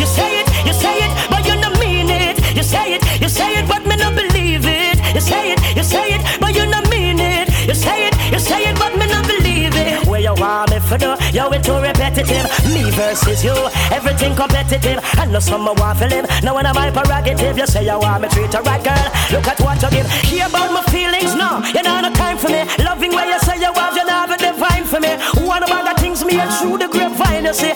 For 10.92 10.98
do? 10.98 11.16
Yo, 11.32 11.48
it 11.50 11.64
too 11.64 11.78
repetitive. 11.80 12.44
Me 12.68 12.90
versus 12.92 13.42
you, 13.44 13.56
everything 13.90 14.36
competitive. 14.36 15.00
I 15.16 15.24
know 15.26 15.40
some 15.40 15.64
want 15.64 16.00
live. 16.00 16.26
Now 16.42 16.54
when 16.54 16.66
I'm 16.66 16.74
prerogative, 16.92 17.56
you 17.56 17.66
say 17.66 17.84
you 17.84 17.98
want 17.98 18.22
me 18.22 18.28
treat 18.28 18.52
a 18.54 18.60
right 18.60 18.82
girl. 18.84 19.08
Look 19.32 19.48
at 19.48 19.58
what 19.60 19.80
you 19.82 19.90
give. 19.90 20.10
Hear 20.28 20.46
about 20.46 20.70
my 20.72 20.82
feelings, 20.92 21.34
no. 21.34 21.62
You 21.74 21.82
know 21.82 22.00
no 22.00 22.10
time 22.12 22.36
for 22.36 22.48
me. 22.48 22.64
Loving 22.84 23.12
where 23.12 23.28
you 23.28 23.38
say 23.40 23.56
you 23.56 23.72
have, 23.72 23.96
you 23.96 24.04
know 24.04 24.26
a 24.28 24.36
divine 24.36 24.84
for 24.84 25.00
me. 25.00 25.16
One 25.46 25.62
of 25.62 25.72
things 26.02 26.24
me 26.24 26.38
and 26.38 26.52
through 26.58 26.78
the 26.78 26.88
grapevine, 26.88 27.44
you 27.44 27.54
see. 27.54 27.72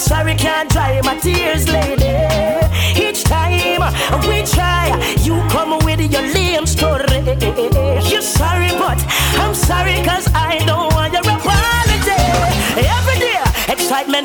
Sorry, 0.00 0.34
can't 0.34 0.70
dry 0.70 1.00
my 1.04 1.16
tears, 1.18 1.68
lady. 1.68 2.10
Each 2.96 3.22
time 3.22 3.82
we 4.26 4.42
try, 4.42 4.88
you 5.20 5.34
come 5.50 5.78
with 5.84 6.00
your 6.00 6.22
lame 6.22 6.66
story. 6.66 7.20
You're 8.10 8.22
sorry, 8.22 8.70
but 8.78 8.98
I'm 9.38 9.54
sorry, 9.54 10.02
cause 10.04 10.26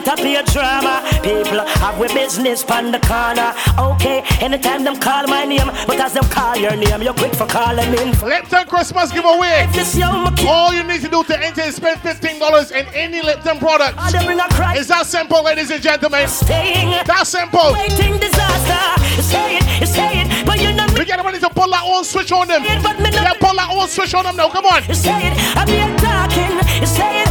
a 0.02 0.16
play 0.16 0.42
drama. 0.52 1.02
People 1.24 1.60
have 1.80 2.00
with 2.00 2.14
business 2.14 2.64
pan 2.64 2.92
the 2.92 3.00
corner. 3.00 3.54
Okay, 3.78 4.24
anytime 4.42 4.84
them 4.84 4.98
call 5.00 5.28
my 5.28 5.46
name, 5.46 5.68
but 5.88 6.00
as 6.00 6.14
them 6.14 6.26
call 6.26 6.58
your 6.58 6.76
name, 6.76 7.02
you're 7.02 7.14
quick 7.14 7.34
for 7.34 7.48
calling 7.48 7.94
in. 8.00 8.12
Lipton 8.20 8.68
Christmas 8.68 9.12
giveaway. 9.12 9.68
All 10.48 10.74
you 10.74 10.84
need 10.84 11.02
to 11.02 11.10
do 11.10 11.24
to 11.24 11.36
enter 11.44 11.62
is 11.62 11.76
spend 11.76 12.00
$15 12.02 12.72
in 12.72 12.86
any 12.94 13.22
Lipton 13.22 13.60
product. 13.60 13.98
Is 14.78 14.88
that 14.88 15.06
simple, 15.06 15.44
ladies 15.44 15.72
and 15.72 15.82
gentlemen? 15.82 16.28
Staying. 16.28 16.90
That's 17.06 17.30
simple. 17.30 17.74
Waiting 17.74 18.20
disaster. 18.20 19.02
Say 19.22 19.58
it, 19.58 19.88
say 19.88 20.22
it, 20.22 20.46
but 20.46 20.60
you 20.60 20.74
know 20.74 20.86
We 20.98 21.06
get 21.06 21.24
ready 21.24 21.40
to 21.40 21.50
pull 21.50 21.70
that 21.72 21.84
on 21.84 22.04
switch 22.04 22.32
on 22.32 22.48
them. 22.48 22.64
Yeah, 22.64 22.82
pull 22.82 23.56
that 23.56 23.70
on 23.72 23.88
switch 23.88 24.14
on 24.14 24.26
them 24.26 24.36
now. 24.36 24.50
Come 24.50 24.66
on. 24.66 24.84
Say 24.94 25.32
it, 25.32 25.34
I 25.56 25.64
be 25.66 25.80
talking. 26.04 26.86
Say 26.86 27.22
it, 27.22 27.25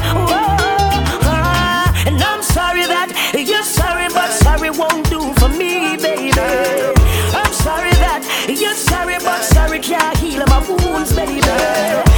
you're 3.36 3.62
sorry, 3.64 4.08
but 4.10 4.30
sorry 4.30 4.70
won't 4.70 5.10
do 5.10 5.32
for 5.34 5.48
me, 5.48 5.96
baby. 5.96 6.32
I'm 6.38 7.52
sorry 7.52 7.90
that 8.04 8.22
you're 8.48 8.74
sorry, 8.74 9.16
but 9.18 9.42
sorry 9.42 9.80
can't 9.80 10.16
heal 10.18 10.44
my 10.46 10.60
wounds, 10.68 11.12
baby. 11.14 12.13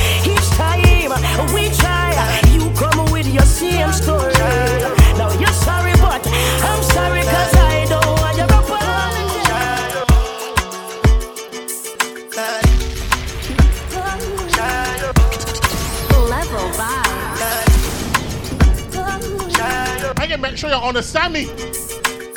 Sure 20.69 20.79
you 20.79 20.87
understand 20.87 21.33
me. 21.33 21.47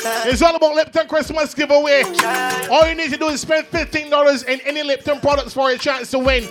It's 0.02 0.42
all 0.42 0.56
about 0.56 0.74
Lipton 0.74 1.08
Christmas 1.08 1.54
giveaway. 1.54 2.02
All 2.70 2.88
you 2.88 2.94
need 2.94 3.10
to 3.10 3.18
do 3.18 3.26
is 3.28 3.40
spend 3.40 3.66
$15 3.66 4.48
in 4.48 4.60
any 4.64 4.82
Lipton 4.82 5.20
products 5.20 5.52
for 5.52 5.70
a 5.70 5.78
chance 5.78 6.10
to 6.12 6.18
win. 6.18 6.44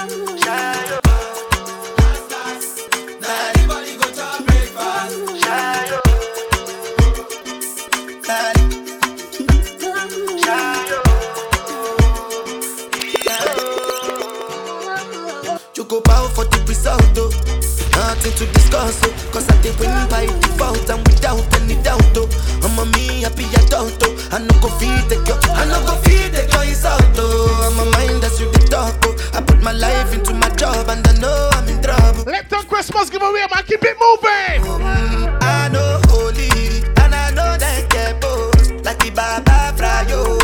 You 0.09 0.38
to 18.39 18.45
discuss, 18.53 19.03
oh. 19.03 19.11
Cause 19.33 19.49
I 19.49 19.61
did 19.61 19.77
win 19.79 19.91
by 20.07 20.25
default 20.39 20.89
and 20.89 21.05
without 21.05 21.43
any 21.59 21.75
doubt, 21.83 22.15
oh. 22.15 22.27
I'm 22.63 22.79
a 22.79 22.85
me 22.95 23.21
happy 23.27 23.43
adult, 23.59 23.99
oh. 24.01 24.29
I 24.31 24.39
no 24.39 24.55
go 24.63 24.69
feed 24.79 25.11
the 25.11 25.19
girl, 25.27 25.39
I 25.51 25.65
no 25.67 25.83
go 25.85 25.95
feed 26.07 26.31
the 26.31 26.47
girl 26.47 26.63
insult, 26.63 27.03
oh. 27.19 27.67
I'm 27.67 27.79
a 27.85 27.91
mind 27.91 28.23
that's 28.23 28.39
with 28.39 28.53
the 28.53 28.63
talk, 28.71 28.95
oh. 29.03 29.31
I 29.33 29.41
put 29.41 29.61
my 29.61 29.73
life 29.73 30.13
into 30.13 30.33
my 30.33 30.47
job 30.55 30.87
and 30.87 31.05
I 31.05 31.13
know 31.19 31.49
I'm 31.51 31.67
in 31.67 31.81
trouble. 31.83 32.23
Let 32.31 32.47
Lipton 32.49 32.63
Christmas 32.69 33.09
giveaway, 33.09 33.43
man. 33.53 33.63
Keep 33.67 33.83
it 33.83 33.97
moving. 33.99 34.63
Mm, 34.87 35.37
I 35.43 35.67
know 35.67 35.99
holy 36.07 36.79
and 37.03 37.13
I 37.13 37.31
know 37.31 37.57
that 37.59 37.89
get 37.89 38.21
both 38.21 38.71
like 38.85 38.99
the 38.99 39.11
Baba 39.11 39.75
Frayo. 39.75 40.38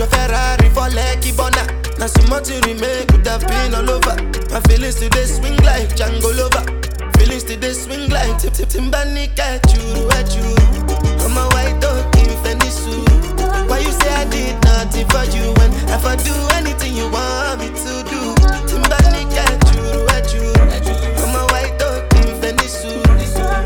Your 0.00 0.08
Ferrari 0.08 0.68
for 0.72 0.88
Lucky 0.96 1.30
Bona. 1.36 1.60
Now 2.00 2.06
some 2.06 2.24
more 2.30 2.40
to 2.40 2.54
remake 2.64 3.08
could 3.08 3.26
have 3.26 3.44
been 3.46 3.74
all 3.74 3.90
over. 3.90 4.16
My 4.48 4.60
feelings 4.64 4.94
today 4.96 5.26
swing 5.26 5.56
like 5.60 5.92
Django 5.92 6.32
Lover. 6.32 6.64
Feelings 7.18 7.44
today 7.44 7.74
swing 7.74 8.08
like 8.08 8.38
Tip 8.40 8.54
Tip 8.54 8.68
Timbani 8.70 9.28
at 9.38 9.60
you. 9.76 9.84
I'm 11.20 11.36
a 11.36 11.44
white 11.52 11.76
dog 11.84 12.16
in 12.16 12.32
Fenisu. 12.40 12.96
Why 13.68 13.80
you 13.80 13.92
say 13.92 14.14
I 14.16 14.24
did 14.24 14.56
nothing 14.64 15.06
for 15.12 15.24
you 15.36 15.52
when 15.60 15.70
I 15.92 16.16
do 16.16 16.32
anything 16.56 16.96
you 16.96 17.10
want 17.12 17.60
me 17.60 17.68
to 17.68 17.92
do? 18.08 18.20
Timbani 18.72 19.28
at 19.36 20.32
you. 20.32 20.48
I'm 21.20 21.36
a 21.36 21.44
white 21.52 21.76
dog 21.78 22.08
in 22.24 22.32
Fenisu. 22.40 23.04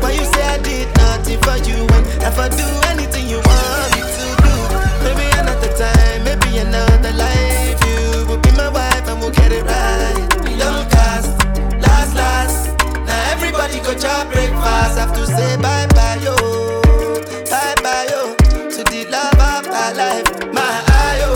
Why 0.03 0.11
you 0.11 0.25
say 0.25 0.43
I 0.43 0.57
did 0.57 0.87
nothing 0.97 1.39
for 1.39 1.57
you 1.63 1.79
when 1.87 2.03
I 2.27 2.49
do 2.49 2.65
anything 2.65 2.94
chop 14.05 14.31
breakfast. 14.31 14.97
Have 14.99 15.13
to 15.17 15.25
say 15.25 15.57
bye 15.57 15.87
bye, 15.97 16.17
yo. 16.25 16.35
Bye 17.51 17.75
bye, 17.83 18.05
yo. 18.11 18.21
To 18.73 18.81
the 18.91 19.01
love 19.13 19.41
of 19.49 19.63
my 19.73 19.87
life. 20.01 20.27
My 20.53 20.69
ayo. 21.01 21.31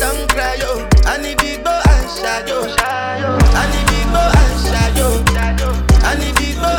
Don't 0.00 0.24
cry, 0.32 0.56
yo. 0.62 0.70
I 1.04 1.14
need 1.22 1.36
big 1.38 1.62
boy 1.64 1.90
and 1.94 2.08
shadow. 2.16 2.60
I 3.60 3.64
need 3.72 3.86
big 3.92 4.06
boy. 4.14 4.32
I 6.08 6.14
need 6.20 6.34
big 6.40 6.56
boy. 6.62 6.76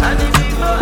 I 0.00 0.12
need 0.18 0.32
big 0.38 0.54
boy 0.60 0.80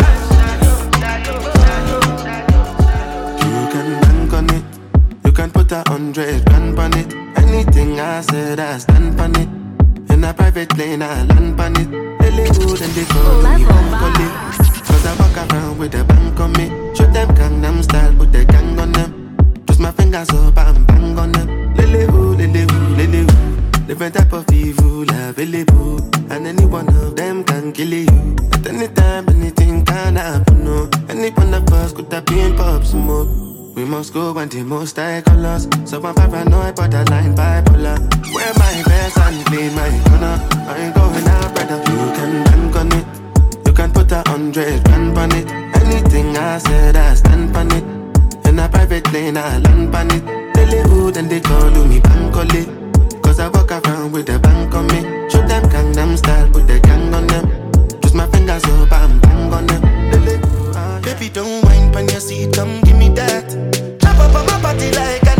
You 3.45 3.59
can 3.73 3.89
on 4.37 4.49
it. 4.57 4.63
You 5.25 5.31
can 5.31 5.49
put 5.51 5.71
a 5.71 5.83
hundred 5.87 6.45
grand 6.45 6.79
on 6.79 6.93
it. 6.93 7.09
Anything 7.37 7.99
I 7.99 8.21
said, 8.21 8.59
I 8.59 8.77
stand 8.77 9.19
on 9.19 9.35
it. 9.35 9.49
In 10.11 10.23
a 10.23 10.33
private 10.33 10.69
plane, 10.69 11.01
I 11.01 11.23
land 11.23 11.59
on 11.59 11.75
it. 11.77 12.08
Really 12.39 12.51
good 12.51 12.81
and 12.81 12.93
they 12.93 13.03
call 13.03 13.41
me 13.43 13.65
Bankole. 13.65 14.27
Cause 14.87 15.05
I 15.05 15.13
walk 15.19 15.51
around 15.51 15.77
with 15.77 15.93
a 15.95 16.05
bank 16.05 16.39
on 16.39 16.53
me. 16.53 16.69
Show 16.95 17.05
them 17.11 17.27
Gangnam 17.35 17.83
style, 17.83 18.15
put 18.15 18.31
the 18.31 18.45
gang 18.45 18.79
on 18.79 18.93
them. 18.93 19.35
Twist 19.65 19.81
my 19.81 19.91
fingers 19.91 20.29
up 20.29 20.57
and 20.57 20.87
bang 20.87 21.19
on 21.19 21.33
them. 21.33 21.75
Lily 21.75 22.05
who, 22.05 22.35
lily 22.35 22.61
who, 22.61 22.79
lily 22.95 23.27
who. 23.27 23.87
Different 23.87 24.15
type 24.15 24.31
of 24.31 24.49
evil 24.53 25.03
available. 25.11 25.99
And 26.31 26.47
any 26.47 26.65
one 26.65 26.87
of 26.87 27.17
them 27.17 27.43
can 27.43 27.73
kill 27.73 27.91
you. 27.91 28.35
At 28.53 28.67
any 28.67 28.87
time, 28.87 29.27
anything 29.27 29.83
can 29.83 30.15
happen, 30.15 30.63
no. 30.63 30.89
Any 31.09 31.31
one 31.31 31.53
of 31.53 31.67
us 31.73 31.91
could 31.91 32.11
have 32.13 32.25
been 32.25 32.55
pop 32.55 32.85
smoke. 32.85 33.48
We 33.79 33.85
must 33.85 34.13
go 34.13 34.33
when 34.33 34.49
the 34.49 34.61
most 34.61 34.99
I 34.99 35.21
colors. 35.21 35.65
So 35.85 36.03
I'm 36.03 36.13
paranoid, 36.13 36.75
but 36.75 36.93
I 36.93 37.03
line 37.03 37.33
bipolar. 37.33 37.97
Wear 38.35 38.51
my 38.59 38.83
best 38.83 39.17
and 39.17 39.45
clean 39.45 39.73
my 39.73 39.87
corner. 40.03 40.35
I 40.67 40.75
ain't 40.83 40.93
going 40.93 41.25
out, 41.25 41.55
brother. 41.55 41.79
You 41.87 41.99
can 42.11 42.43
bank 42.43 42.75
on 42.75 42.91
it. 42.91 43.05
You 43.65 43.71
can 43.71 43.89
put 43.93 44.11
a 44.11 44.21
hundred 44.27 44.83
grand 44.83 45.17
on 45.17 45.31
it. 45.31 45.49
Anything 45.79 46.35
I 46.35 46.57
said, 46.57 46.97
I 46.97 47.13
stand 47.13 47.55
on 47.55 47.71
it. 47.71 47.85
In 48.49 48.59
a 48.59 48.67
private 48.67 49.13
lane, 49.13 49.37
I 49.37 49.59
land 49.59 49.95
on 49.95 50.11
it. 50.11 50.23
Who, 50.89 51.09
then 51.11 51.29
they 51.29 51.39
call 51.39 51.71
me 51.71 52.01
bank 52.01 52.35
Cause 53.23 53.39
I 53.39 53.47
walk 53.47 53.71
around 53.71 54.11
with 54.11 54.25
the 54.25 54.39
bank 54.39 54.75
on 54.75 54.87
me. 54.87 55.29
Show 55.29 55.47
them 55.47 55.63
Gangnam 55.71 56.17
style, 56.17 56.51
put 56.51 56.67
the 56.67 56.81
gang 56.81 57.13
on 57.13 57.27
them. 57.27 57.71
Twist 58.01 58.13
my 58.13 58.27
fingers 58.27 58.65
up, 58.65 58.91
I'm 58.91 59.21
bang 59.21 59.53
on 59.53 59.67
them. 59.67 60.48
Baby, 61.09 61.29
don't 61.29 61.65
whine 61.65 61.95
on 61.95 62.07
your 62.07 62.19
seat, 62.19 62.53
come 62.53 62.81
give 62.81 62.95
me 62.95 63.09
that. 63.09 63.49
Chop 63.99 64.19
up 64.19 64.35
on 64.35 64.45
my 64.45 64.61
body 64.61 64.91
like 64.91 65.25
animal. 65.25 65.38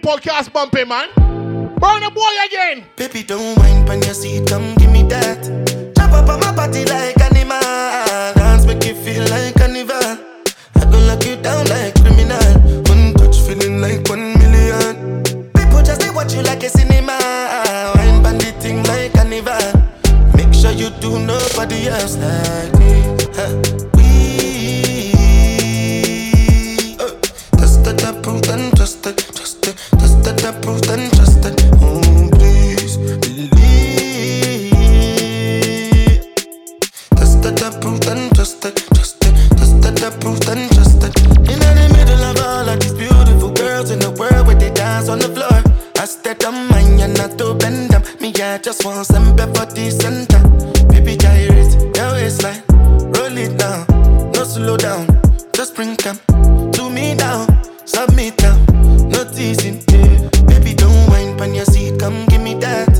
Podcast 0.00 0.52
bumping, 0.52 0.88
man. 0.88 1.08
Burn 1.78 2.02
the 2.02 2.10
boy 2.14 2.32
again. 2.46 2.84
Baby, 2.96 3.22
don't 3.22 3.58
whine 3.58 3.88
on 3.88 4.02
your 4.02 4.14
seat, 4.14 4.46
come 4.48 4.74
give 4.76 4.90
me 4.90 5.02
that. 5.04 5.49
Bring 55.80 55.96
them 56.04 56.18
to 56.72 56.90
me 56.90 57.14
now, 57.14 57.46
Submit 57.86 58.36
down, 58.36 58.66
no 59.08 59.24
teasing. 59.32 59.82
Yeah. 59.88 60.28
Baby, 60.46 60.74
don't 60.74 61.08
whine 61.08 61.40
on 61.40 61.54
your 61.54 61.64
seat, 61.64 61.98
come 61.98 62.26
give 62.26 62.42
me 62.42 62.52
that. 62.60 62.92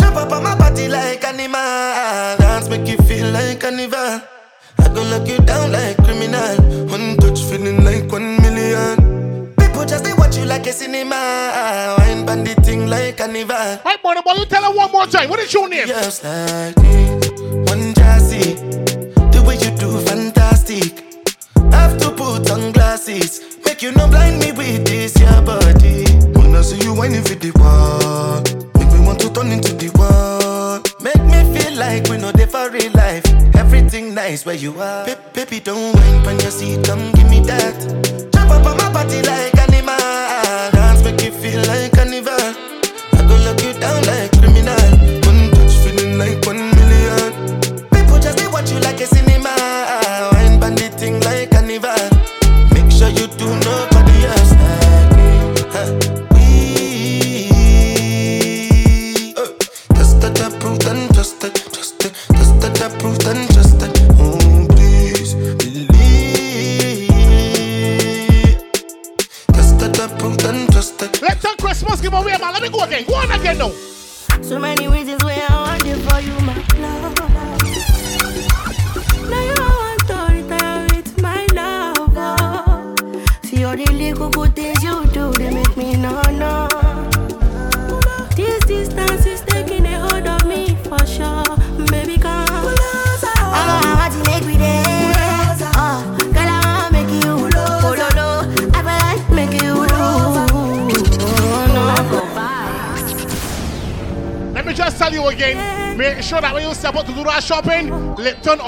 Jump 0.00 0.16
up 0.16 0.32
on 0.32 0.42
my 0.42 0.56
body 0.56 0.88
like 0.88 1.22
animal. 1.24 2.38
Dance 2.40 2.70
make 2.70 2.88
you 2.88 2.96
feel 3.04 3.30
like 3.32 3.60
carnival. 3.60 4.22
I 4.78 4.88
go 4.94 5.02
lock 5.12 5.28
you 5.28 5.38
down 5.44 5.72
like 5.72 5.98
criminal. 5.98 6.56
One 6.88 7.18
touch 7.18 7.40
feeling 7.44 7.84
like 7.84 8.10
one 8.10 8.40
million. 8.40 9.52
People 9.58 9.84
just 9.84 10.02
they 10.04 10.14
watch 10.14 10.38
you 10.38 10.46
like 10.46 10.66
a 10.66 10.72
cinema. 10.72 11.96
Wine 11.98 12.24
bandit 12.24 12.64
thing 12.64 12.86
like 12.88 13.18
carnival. 13.18 13.78
Right, 13.84 14.02
boy, 14.02 14.14
boy, 14.24 14.32
you 14.38 14.46
tell 14.46 14.64
her 14.64 14.74
one 14.74 14.90
more 14.90 15.06
time. 15.06 15.28
What 15.28 15.38
is 15.40 15.52
your 15.52 15.68
name? 15.68 15.86
Just 15.86 16.24
like 16.24 16.78
me, 16.78 17.20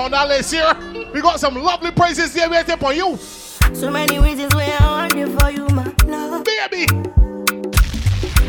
on 0.05 0.11
that 0.11 0.29
list 0.29 0.53
here, 0.53 1.11
we 1.15 1.23
got 1.23 1.41
some 1.41 1.55
lovely 1.55 1.91
prices 1.91 2.35
here 2.35 2.51
waiting 2.51 2.77
for 2.77 2.93
you. 2.93 3.17
So 3.73 3.91
many 3.91 4.19
reasons 4.19 4.55
why 4.55 4.77
I 4.79 4.85
want 4.85 5.17
you 5.17 5.39
for 5.39 5.51
you, 5.51 5.67
my 5.69 5.95
love. 6.05 6.45
Baby. 6.45 6.85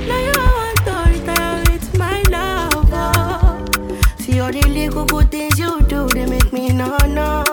Now 0.05 0.19
you 0.19 0.33
want 0.35 0.77
to 0.83 1.05
retire 1.07 1.63
with 1.71 1.97
my 1.97 2.21
love. 2.23 2.89
Oh. 2.91 3.65
See 4.17 4.41
all 4.41 4.51
the 4.51 4.67
little 4.67 5.05
good 5.05 5.31
things 5.31 5.57
you 5.57 5.81
do, 5.83 6.09
they 6.09 6.25
make 6.25 6.51
me 6.51 6.73
no 6.73 6.97
no. 7.07 7.44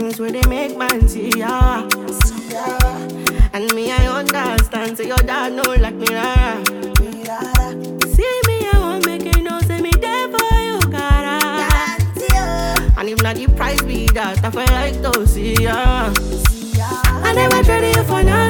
things 0.00 0.18
where 0.18 0.32
they 0.32 0.42
make 0.48 0.76
man 0.78 1.06
see 1.06 1.30
ya. 1.36 1.86
And 3.52 3.72
me, 3.74 3.92
I 3.92 4.06
understand, 4.08 4.96
so 4.96 5.02
your 5.02 5.18
dad 5.18 5.52
know 5.52 5.74
like 5.74 5.94
me. 5.94 6.06
yeah. 6.10 6.62
See 8.14 8.34
me, 8.48 8.56
I 8.72 8.76
won't 8.78 9.04
make 9.04 9.26
it 9.26 9.42
no, 9.42 9.60
say 9.60 9.80
me 9.82 9.90
there 9.90 10.28
for 10.28 10.54
you, 10.68 10.78
cara. 10.90 11.38
And 12.96 13.08
if 13.10 13.22
not, 13.22 13.36
the 13.36 13.46
price 13.56 13.82
be 13.82 14.06
that, 14.16 14.42
I 14.42 14.50
feel 14.50 14.74
like 14.74 15.02
to 15.02 15.26
see 15.26 15.54
ya. 15.54 16.12
I 17.22 17.32
never 17.34 17.62
traded 17.62 17.96
you 17.96 18.04
for 18.04 18.22
nothing. 18.22 18.49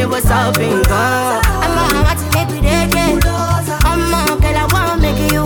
Me 0.00 0.06
what's 0.06 0.30
up, 0.30 0.54
been 0.54 0.82
gone. 0.82 1.42
I'm 1.44 1.90
gonna 1.90 2.02
watch 2.02 2.20
it 2.20 2.32
make 2.34 2.48
me 2.50 2.68
again. 2.68 3.20
I'm 3.84 4.10
gonna 4.10 4.40
girl, 4.40 4.56
I 4.56 4.66
wanna 4.72 4.96
make 5.02 5.18
you. 5.32 5.44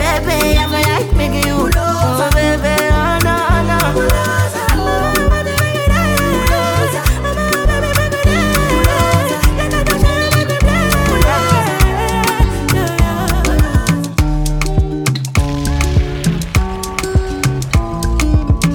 Baby, 0.00 0.56
I 0.56 0.64
feel 0.70 0.86
like 0.92 1.10
making 1.16 1.46
you. 1.46 1.58
Oh, 1.76 2.30
baby, 2.32 2.74
oh, 2.92 3.18
no, 3.24 3.36
no. 3.70 3.78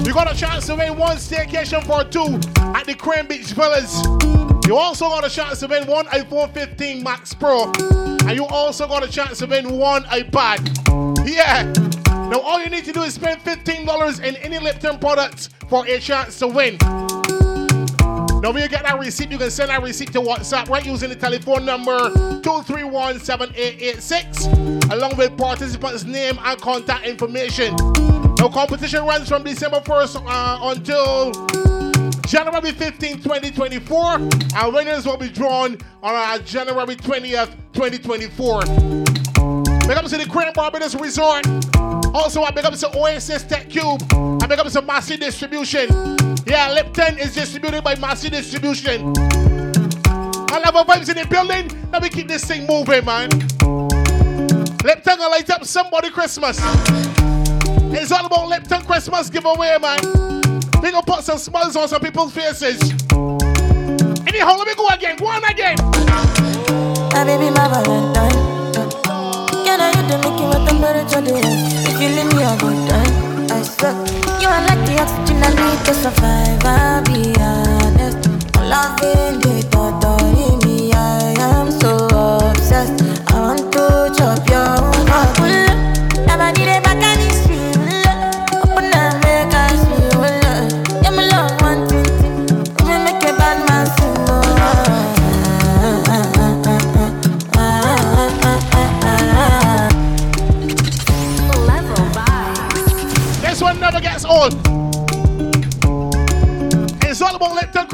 You 0.04 0.12
got 0.12 0.30
a 0.30 0.34
chance 0.38 0.66
to 0.66 0.74
win 0.76 0.96
one 0.96 1.16
staycation 1.16 1.82
for 1.84 2.04
two 2.04 2.38
at 2.76 2.86
the 2.86 2.94
Crane 2.94 3.26
Beach 3.26 3.52
Villas. 3.52 4.02
You 4.66 4.76
also 4.76 5.08
got 5.08 5.24
a 5.24 5.30
chance 5.30 5.60
to 5.60 5.66
win 5.66 5.86
one 5.86 6.06
iPhone 6.06 6.52
15 6.54 7.02
Max 7.02 7.34
Pro. 7.34 7.72
And 8.26 8.32
you 8.32 8.46
also 8.46 8.86
got 8.86 9.02
a 9.02 9.10
chance 9.10 9.38
to 9.38 9.46
win 9.46 9.76
one 9.76 10.04
iPad. 10.04 11.26
Yeah. 11.26 11.64
Now 12.30 12.40
all 12.40 12.62
you 12.62 12.70
need 12.70 12.84
to 12.84 12.92
do 12.92 13.02
is 13.02 13.14
spend 13.14 13.40
$15 13.42 14.24
in 14.24 14.36
any 14.36 14.58
Lipton 14.58 14.98
products 14.98 15.50
for 15.68 15.84
a 15.86 15.98
chance 15.98 16.38
to 16.38 16.46
win. 16.46 16.76
Now 18.42 18.50
when 18.52 18.62
you 18.62 18.68
get 18.68 18.84
that 18.84 18.98
receipt, 18.98 19.30
you 19.30 19.38
can 19.38 19.50
send 19.50 19.70
that 19.70 19.82
receipt 19.82 20.12
to 20.12 20.20
WhatsApp 20.20 20.68
right 20.68 20.84
using 20.86 21.08
the 21.08 21.16
telephone 21.16 21.64
number 21.64 22.10
231-7886 22.42 24.92
along 24.92 25.16
with 25.16 25.36
participants' 25.36 26.04
name 26.04 26.38
and 26.42 26.60
contact 26.60 27.04
information. 27.06 27.74
Now 28.38 28.48
competition 28.48 29.04
runs 29.04 29.28
from 29.28 29.42
December 29.44 29.80
1st 29.80 30.22
uh, 30.26 30.58
until 30.70 31.32
January 32.32 32.72
15, 32.72 33.20
2024. 33.20 34.14
And 34.14 34.74
winners 34.74 35.04
will 35.04 35.18
be 35.18 35.28
drawn 35.28 35.76
on 36.02 36.14
uh, 36.14 36.38
January 36.38 36.96
20th, 36.96 37.50
2024. 37.74 38.60
Big 39.86 39.98
up 39.98 40.06
to 40.06 40.16
the 40.16 40.26
Crane 40.30 40.50
Barbados 40.54 40.94
Resort. 40.94 41.46
Also, 42.14 42.42
I 42.42 42.50
big 42.50 42.64
up 42.64 42.72
to 42.72 42.98
Oasis 42.98 43.42
Tech 43.42 43.68
Cube. 43.68 44.02
I 44.42 44.46
big 44.46 44.58
up 44.58 44.66
to 44.66 44.80
Massy 44.80 45.18
Distribution. 45.18 45.90
Yeah, 46.46 46.72
Lipton 46.72 47.18
is 47.18 47.34
distributed 47.34 47.84
by 47.84 47.96
Massy 47.96 48.30
Distribution. 48.30 49.12
I 50.06 50.62
love 50.64 50.74
our 50.74 50.86
vibes 50.86 51.10
in 51.10 51.16
the 51.18 51.26
building. 51.28 51.68
Let 51.92 52.02
me 52.02 52.08
keep 52.08 52.28
this 52.28 52.46
thing 52.46 52.66
moving, 52.66 53.04
man. 53.04 53.28
Lipton 54.82 55.18
gonna 55.18 55.28
light 55.28 55.50
up 55.50 55.66
somebody 55.66 56.08
Christmas. 56.08 56.58
It's 57.92 58.10
all 58.10 58.24
about 58.24 58.48
Lipton 58.48 58.86
Christmas 58.86 59.28
giveaway, 59.28 59.76
man. 59.78 60.41
We 60.80 60.90
gonna 60.90 61.02
put 61.02 61.24
some 61.24 61.38
smiles 61.38 61.76
on 61.76 61.88
some 61.88 62.00
people's 62.00 62.32
faces. 62.32 62.80
Anyhow, 64.26 64.56
let 64.56 64.66
me 64.66 64.74
go 64.74 64.88
again. 64.88 65.16
Go 65.16 65.26
on 65.26 65.44
again. 65.44 65.76
My 67.12 67.24
baby, 67.24 67.50
my 67.50 67.68
Valentine. 67.68 68.62
Can 69.64 69.80
I 69.80 69.92
the? 70.08 70.32
If 71.88 72.00
you 72.00 72.08
leave 72.08 72.32
me 72.34 72.42
a 72.42 72.56
good 72.58 72.88
time, 72.88 73.14
I. 73.50 73.92
You 74.40 74.48
are 74.48 74.62
like 74.66 74.82
the 74.86 74.98
oxygen 75.00 75.42
I 75.42 75.50
need 75.50 75.84
to 75.86 75.94
survive. 75.94 76.64
I'll 76.64 77.02
be 77.04 77.34
honest. 77.38 78.22
The 79.42 79.62
thought 79.70 80.11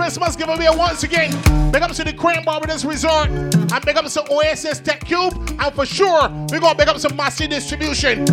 Christmas 0.09 0.36
giveaway 0.36 0.68
once 0.70 1.02
again. 1.02 1.30
Big 1.70 1.82
up 1.82 1.90
to 1.90 2.02
the 2.02 2.14
Crane 2.14 2.42
Barbados 2.42 2.82
Resort. 2.82 3.28
And 3.28 3.84
big 3.84 3.94
up 3.94 4.06
to 4.06 4.32
Oasis 4.32 4.80
Tech 4.80 5.04
Cube. 5.04 5.34
And 5.61 5.74
for 5.74 5.84
sure, 5.84 6.30
we 6.50 6.59
gonna 6.59 6.74
big 6.74 6.88
up 6.88 6.96
some 6.98 7.14
Massy 7.14 7.46
Distribution. 7.46 8.26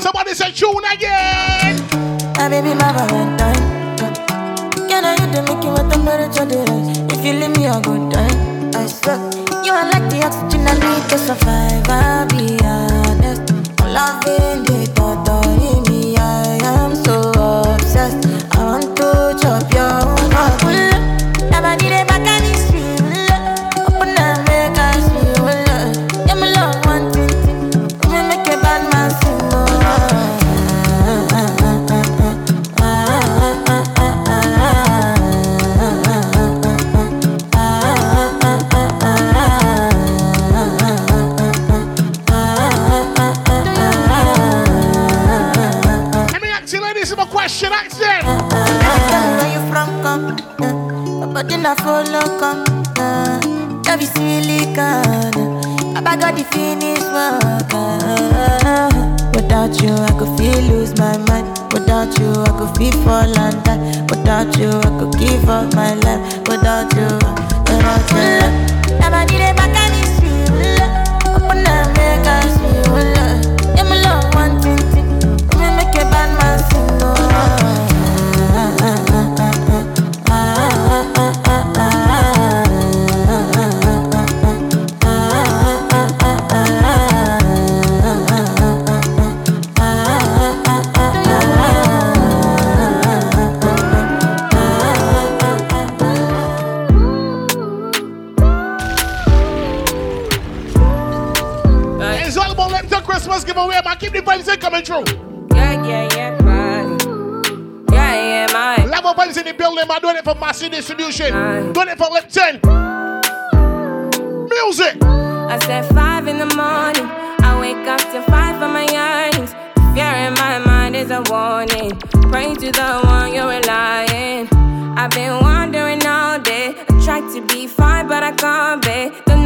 Somebody 0.00 0.32
say 0.32 0.50
tune 0.52 0.82
again. 0.90 1.76
Baby, 2.48 2.72
my 2.72 2.90
Valentine. 2.96 4.08
Can 4.88 5.04
I 5.04 5.12
you 5.20 5.30
the 5.30 5.42
making 5.46 5.72
what 5.72 5.92
temperature 5.92 6.46
do? 6.48 6.64
If 7.14 7.22
you 7.22 7.34
leave 7.34 7.54
me 7.54 7.66
a 7.66 7.78
good 7.82 8.10
time, 8.10 8.70
I 8.74 8.86
swear. 8.86 9.18
You 9.62 9.72
are 9.72 9.84
like 9.84 10.08
the 10.08 10.24
oxygen 10.24 10.66
I 10.66 10.72
need 10.72 11.10
to 11.10 11.18
survive. 11.18 11.86
I'll 11.86 12.26
be 12.28 12.64
honest. 12.64 12.93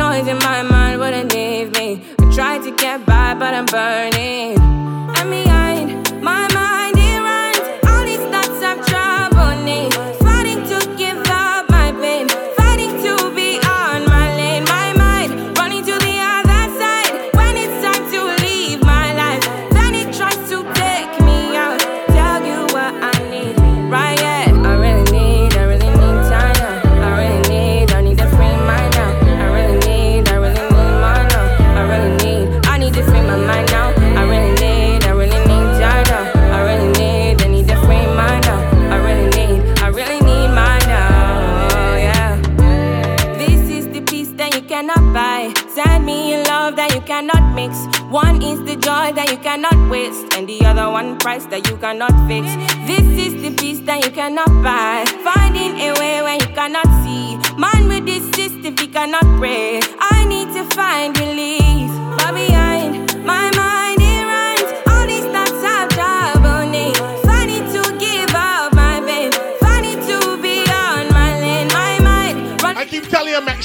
Noise 0.08 0.26
in 0.26 0.38
my 0.38 0.62
mind 0.62 1.00
wouldn't 1.00 1.34
leave 1.34 1.70
me. 1.72 2.02
I 2.18 2.32
tried 2.34 2.62
to 2.62 2.70
get 2.70 3.04
by, 3.04 3.34
but 3.34 3.52
I'm 3.52 3.66
burning. 3.66 4.58
I'm 5.18 5.28
behind 5.30 5.47
cannot 49.48 49.88
waste, 49.88 50.26
and 50.36 50.46
the 50.46 50.60
other 50.66 50.90
one 50.90 51.16
price 51.16 51.46
that 51.46 51.66
you 51.70 51.76
cannot 51.78 52.12
fix. 52.28 52.44
This 52.86 53.06
is 53.16 53.32
the 53.40 53.50
peace 53.56 53.80
that 53.88 54.04
you 54.04 54.10
cannot 54.10 54.52
buy. 54.62 55.06
Finding 55.24 55.72
a 55.80 55.90
way 55.98 56.20
when 56.20 56.38
you 56.38 56.48
cannot 56.48 56.84
see. 57.02 57.38
Man 57.56 57.88
with 57.88 58.04
this 58.04 58.24
system, 58.36 58.76
he 58.76 58.86
cannot 58.88 59.24
pray. 59.40 59.80
I 60.00 60.26
need 60.28 60.52
to 60.52 60.64
find 60.76 61.18
relief. 61.18 61.57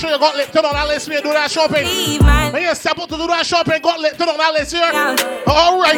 Sure 0.04 0.12
you 0.12 0.20
got 0.20 0.36
Lipton 0.36 0.66
on 0.66 0.74
that 0.74 0.88
list 0.88 1.08
you 1.08 1.22
do 1.22 1.32
that 1.32 1.50
shopping. 1.50 1.88
When 2.52 2.62
you 2.62 2.76
step 2.76 3.00
out 3.00 3.08
to 3.08 3.16
do 3.16 3.28
that 3.28 3.46
shopping, 3.46 3.82
got 3.82 4.00
Lipton 4.00 4.28
on 4.28 4.38
that 4.38 4.54
list 4.54 4.74
here. 4.74 4.84
All 5.48 5.80
right. 5.80 5.96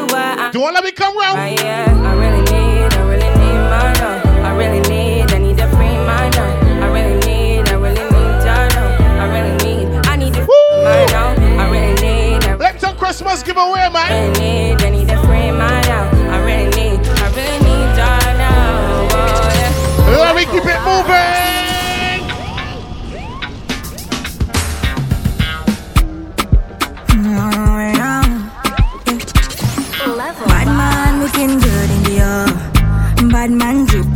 Do 0.53 0.59
you 0.59 0.61
want 0.61 0.77
to 0.77 0.81
let 0.81 0.83
me 0.83 0.91
come 0.91 1.17
round? 1.17 1.39
I 1.39 2.13
really 2.13 2.45
need, 2.53 2.93
I 2.93 3.01
really 3.01 3.31
need 3.41 3.59
my 3.65 3.93
love. 3.97 4.25
I 4.45 4.53
really 4.53 4.81
need, 4.89 5.31
I 5.33 5.37
need 5.39 5.57
to 5.57 5.67
free 5.73 5.97
my 6.05 6.29
love. 6.37 6.53
I 6.85 6.87
really 6.93 7.17
need, 7.25 7.65
I 7.65 7.73
really 7.81 8.05
need 8.13 8.37
your 8.45 8.61
love. 8.77 9.01
I 9.01 9.25
really 9.33 9.57
need, 9.65 9.89
I 10.05 10.15
need 10.17 10.33
to 10.35 10.45
free 10.45 10.69
my 10.85 11.05
love. 11.09 11.39
I 11.41 11.65
really 11.71 11.97
need, 11.97 12.43
I 12.45 12.55
Lipton 12.55 12.95
Christmas 12.97 13.41
giveaway, 13.41 13.89
man. 13.89 14.05
really 14.05 14.37
need, 14.37 14.85
I 14.85 14.89
need 14.89 15.07
to 15.07 15.17
free 15.25 15.49
my 15.49 15.81
love. 15.89 16.13
I 16.29 16.37
really 16.45 16.69
need, 16.77 17.01
I 17.01 17.25
really 17.33 17.57
need 17.65 17.89
your 17.97 18.21
love. 18.37 19.09
Oh, 19.17 19.49
yeah. 19.57 20.29
Let 20.29 20.35
me 20.35 20.45
keep 20.45 20.61
it 20.61 20.81
moving. 20.85 21.64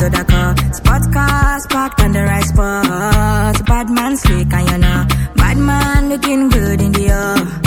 The 0.10 0.24
car. 0.26 0.55
Sports 0.74 1.07
cars 1.07 1.68
parked 1.68 2.01
on 2.01 2.12
the 2.12 2.24
right 2.24 2.43
spot. 2.43 3.66
Bad 3.66 3.89
man 3.89 4.18
slick 4.18 4.53
and 4.53 4.70
you 4.70 4.78
know. 4.78 5.05
Bad 5.36 5.57
man 5.57 6.10
looking 6.10 6.49
good 6.49 6.82
in 6.82 6.91
the 6.91 7.07
air. 7.07 7.60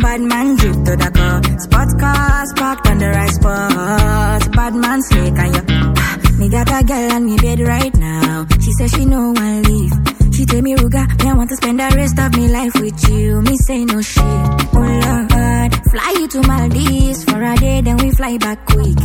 Bad 0.00 0.20
man 0.20 0.56
drip 0.56 0.74
to 0.86 0.96
the 0.96 1.10
car. 1.12 1.42
Spot 1.58 1.88
cars 2.00 2.52
parked 2.56 2.86
on 2.86 2.98
the 2.98 3.08
right 3.08 3.30
spot. 3.30 4.52
Bad 4.52 4.74
man 4.74 5.02
slick 5.02 5.38
and 5.38 5.54
you. 5.54 6.38
Me 6.38 6.48
got 6.48 6.68
a 6.72 6.82
girl 6.84 7.12
on 7.12 7.24
me 7.26 7.36
bed 7.36 7.60
right 7.60 7.94
now. 7.96 8.46
She 8.60 8.72
says 8.72 8.90
she 8.92 9.04
no 9.04 9.32
one 9.32 9.62
leave. 9.62 9.92
She 10.34 10.46
tell 10.46 10.62
me, 10.62 10.74
Ruga, 10.74 11.06
me 11.22 11.30
I 11.30 11.34
want 11.34 11.50
to 11.50 11.56
spend 11.56 11.80
the 11.80 11.92
rest 11.94 12.18
of 12.18 12.34
me 12.34 12.48
life 12.48 12.74
with 12.80 13.10
you. 13.10 13.42
Me 13.42 13.56
say 13.58 13.84
no 13.84 14.00
shit. 14.00 14.24
Oh 14.24 14.80
Lord, 14.80 15.74
fly 15.92 16.14
you 16.18 16.28
to 16.28 16.40
Maldives 16.46 17.24
for 17.24 17.42
a 17.42 17.56
day, 17.56 17.82
then 17.82 17.98
we 17.98 18.10
fly 18.12 18.38
back 18.38 18.64
quick. 18.64 18.96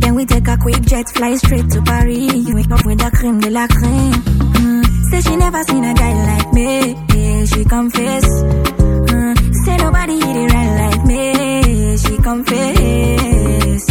Then 0.00 0.14
we 0.14 0.24
take 0.26 0.48
a 0.48 0.56
quick 0.56 0.80
jet, 0.82 1.08
fly 1.10 1.36
straight 1.36 1.68
to 1.70 1.82
Paris. 1.82 2.34
You 2.34 2.54
wake 2.54 2.70
up 2.70 2.84
with 2.86 2.98
the 2.98 3.10
cream 3.10 3.40
de 3.40 3.50
la 3.50 3.66
creme. 3.66 4.12
Mm. 4.12 4.84
Say 5.10 5.20
she 5.22 5.36
never 5.36 5.62
seen 5.64 5.84
a 5.84 5.94
guy 5.94 6.12
like 6.30 6.52
me. 6.52 7.46
She 7.46 7.64
confess. 7.64 8.24
Mm. 8.24 9.54
Say 9.64 9.76
nobody 9.76 10.14
hit 10.14 10.36
it 10.36 10.52
right 10.52 10.72
like 10.82 11.04
me. 11.06 11.96
She 11.98 12.16
confess. 12.18 13.82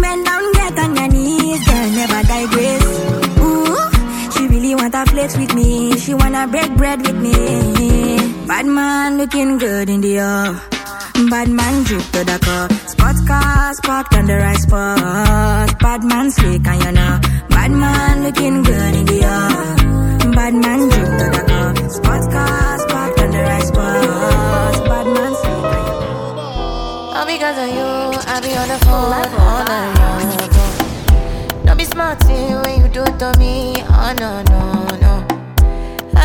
Bend 0.00 0.24
down, 0.24 0.52
get 0.52 0.78
on 0.78 0.96
your 0.96 1.08
knees, 1.08 1.60
girl, 1.66 1.90
never 2.00 2.22
digress. 2.26 2.84
Ooh, 3.44 4.30
she 4.32 4.46
really 4.48 4.74
want 4.74 4.94
a 4.94 5.04
flex 5.06 5.36
with 5.36 5.54
me. 5.54 5.98
She 5.98 6.14
wanna 6.14 6.46
break 6.48 6.74
bread 6.76 7.00
with 7.06 7.16
me. 7.16 8.16
Bad 8.46 8.66
man 8.66 9.18
looking 9.18 9.58
good 9.58 9.88
in 9.90 10.00
the 10.00 10.18
air. 10.18 10.79
Bad 11.30 11.48
man 11.48 11.82
drip 11.84 12.02
to 12.12 12.24
the 12.24 12.38
car. 12.42 12.68
Sports 12.86 13.20
cars 13.26 13.80
parked 13.82 14.14
on 14.14 14.26
the 14.26 14.36
right 14.36 14.56
spot. 14.58 15.78
Bad 15.80 16.04
man 16.04 16.30
slick 16.30 16.66
and 16.66 16.84
you 16.84 16.92
know. 16.92 17.20
Bad 17.50 17.70
man 17.70 18.22
looking 18.22 18.62
good 18.62 18.94
in 18.94 19.06
the 19.06 19.22
air. 19.22 20.32
Bad 20.32 20.54
man 20.54 20.88
drip 20.88 21.10
to 21.20 21.26
the 21.36 21.42
car. 21.48 21.74
Sports 21.90 22.26
cars 22.28 22.84
parked 22.88 23.20
on 23.20 23.30
the 23.30 23.42
right 23.42 23.62
spot. 23.62 24.74
Bad 24.88 25.06
man 25.06 25.32
slick 25.40 25.72
and 25.76 25.86
you. 25.86 25.94
All 27.16 27.26
because 27.26 27.58
of 27.58 27.68
you, 27.76 27.88
I 28.32 28.40
be 28.40 28.54
on 28.56 28.68
the 28.68 28.78
phone 28.84 29.12
all 29.38 29.64
night 29.64 29.92
long. 30.00 31.66
Don't 31.66 31.76
be 31.76 31.84
smart 31.84 32.24
when 32.24 32.80
you 32.80 32.88
do 32.88 33.04
to 33.04 33.32
me. 33.38 33.74
Oh 33.78 34.14
no, 34.18 34.42
no, 34.50 34.79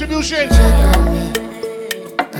By 0.00 0.06
Massy 0.06 0.36
Distribution. 0.46 0.48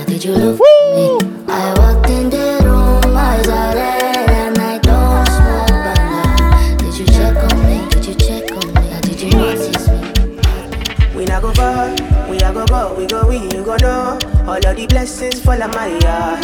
Did 0.07 0.23
you 0.23 0.31
look 0.33 0.59
Woo! 0.59 0.65
me? 0.95 1.45
I 1.47 1.73
walked 1.77 2.09
in 2.09 2.29
the 2.29 2.59
room, 2.63 3.15
eyes 3.15 3.47
are 3.47 3.75
red, 3.75 4.29
and 4.29 4.57
I 4.57 4.79
don't 4.79 5.27
smoke 5.27 5.69
banana. 5.85 6.77
Did 6.77 6.97
you 6.97 7.05
check 7.05 7.35
on 7.37 7.63
me? 7.65 7.87
Did 7.89 8.05
you 8.07 8.15
check 8.15 8.51
on 8.51 8.73
me? 8.73 8.81
Or 8.91 9.01
did 9.01 9.21
you 9.21 9.29
notice 9.31 9.87
me? 9.87 11.15
We 11.15 11.25
not 11.25 11.41
go 11.43 11.53
far, 11.53 11.91
we 12.29 12.37
not 12.37 12.53
go 12.53 12.65
go, 12.65 12.95
we 12.95 13.05
go 13.05 13.27
we, 13.27 13.37
you 13.37 13.63
go 13.63 13.75
know. 13.77 14.17
All 14.47 14.57
of 14.57 14.75
the 14.75 14.87
blessings 14.87 15.39
fall 15.39 15.61
on 15.61 15.71
my 15.71 15.87
yard. 15.99 16.41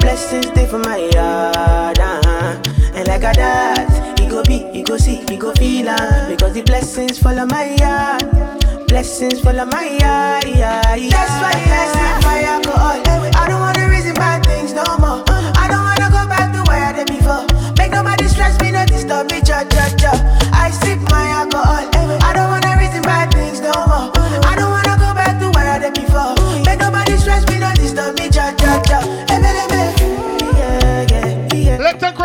Blessings 0.00 0.46
stay 0.46 0.66
for 0.66 0.78
my 0.78 0.96
yard, 0.96 1.98
uh-huh. 1.98 2.62
And 2.94 3.06
like 3.06 3.22
a 3.22 3.32
that, 3.36 4.18
he 4.18 4.26
go 4.28 4.42
be, 4.42 4.58
he 4.72 4.82
go 4.82 4.96
see, 4.96 5.22
he 5.28 5.36
go 5.36 5.52
feel 5.52 5.88
uh, 5.88 6.28
Because 6.28 6.54
the 6.54 6.62
blessings 6.62 7.18
fall 7.18 7.38
on 7.38 7.48
my 7.48 7.74
yard. 7.76 8.49
Blessings 8.90 9.40
fall 9.40 9.58
on 9.60 9.68
my 9.70 9.84
yeah, 10.00 10.44
yeah. 10.44 10.82
That's 10.82 11.36
why 11.40 11.54
I 11.54 11.86
sip 11.94 12.24
my 12.26 12.42
alcohol. 12.42 13.00
I 13.40 13.46
don't 13.48 13.60
wanna 13.60 13.88
reason 13.88 14.14
bad 14.14 14.44
things 14.44 14.72
no 14.72 14.82
more. 14.98 15.22
I 15.28 15.68
don't 15.70 15.84
wanna 15.88 16.10
go 16.10 16.26
back 16.28 16.52
to 16.52 16.62
where 16.68 16.82
I 16.82 16.92
did 16.92 17.06
before. 17.06 17.46
Make 17.78 17.92
nobody 17.92 18.26
stress 18.26 18.60
me, 18.60 18.72
no 18.72 18.84
disturb 18.86 19.30
me, 19.30 19.40
cha 19.42 19.62
cha 19.62 19.94
cha. 19.96 20.12
I 20.52 20.70
sip 20.72 20.98
my 21.08 21.28
alcohol. 21.28 21.49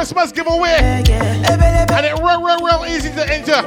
Christmas 0.05 0.31
giveaway. 0.31 0.77
And 0.77 2.05
it 2.05 2.13
real, 2.19 2.43
real, 2.43 2.59
real 2.63 2.85
easy 2.85 3.09
to 3.09 3.25
enter. 3.27 3.65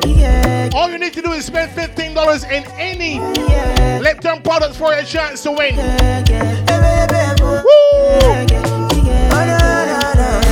All 0.76 0.88
you 0.88 0.96
need 0.96 1.12
to 1.14 1.20
do 1.20 1.32
is 1.32 1.46
spend 1.46 1.72
$15 1.72 2.44
in 2.44 2.64
any 2.78 3.18
Lipton 3.98 4.42
products 4.42 4.76
for 4.76 4.92
a 4.92 5.04
chance 5.04 5.42
to 5.42 5.50
win. 5.50 5.74
Woo! 5.74 5.82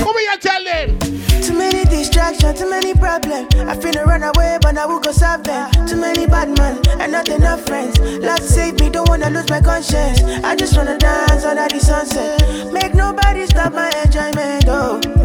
What 0.03 0.23
you 0.23 0.39
tell 0.41 0.65
them? 0.65 0.99
Too 1.41 1.57
many 1.57 1.85
distractions, 1.85 2.59
too 2.59 2.69
many 2.69 2.93
problems. 2.93 3.55
I 3.55 3.77
finna 3.77 4.05
run 4.05 4.25
away, 4.25 4.59
but 4.61 4.77
I 4.77 4.87
will 4.87 4.99
go 4.99 5.13
solve 5.13 5.45
them. 5.45 5.71
Too 5.87 5.95
many 5.95 6.27
bad 6.27 6.49
men 6.59 6.81
and 7.01 7.13
not 7.13 7.29
enough 7.29 7.65
friends. 7.65 8.01
Lord 8.01 8.43
save 8.43 8.81
me, 8.81 8.91
don't 8.91 9.09
wanna 9.09 9.31
lose 9.31 9.49
my 9.49 9.61
conscience. 9.61 10.21
I 10.43 10.57
just 10.57 10.77
wanna 10.77 10.99
dance 10.99 11.45
under 11.45 11.69
the 11.69 11.79
sunset. 11.79 12.73
Make 12.73 12.93
nobody 12.93 13.47
stop 13.47 13.73
my 13.73 13.93
enjoyment. 14.05 14.65
Oh. 14.67 15.16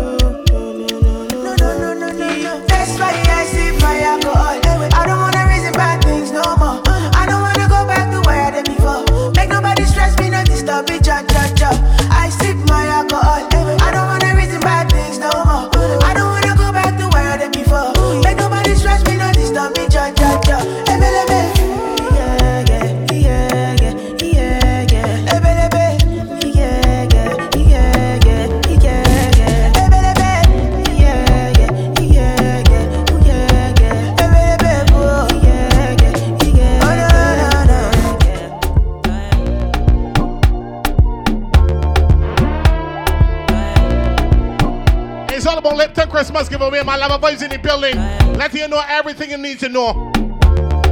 Giveaway. 46.61 46.83
My 46.83 46.95
love 46.95 47.19
vibes 47.21 47.41
in 47.41 47.49
the 47.49 47.57
building. 47.57 47.95
Let 48.37 48.53
you 48.53 48.67
know 48.67 48.83
everything 48.87 49.31
you 49.31 49.37
need 49.37 49.57
to 49.59 49.69
know. 49.69 50.11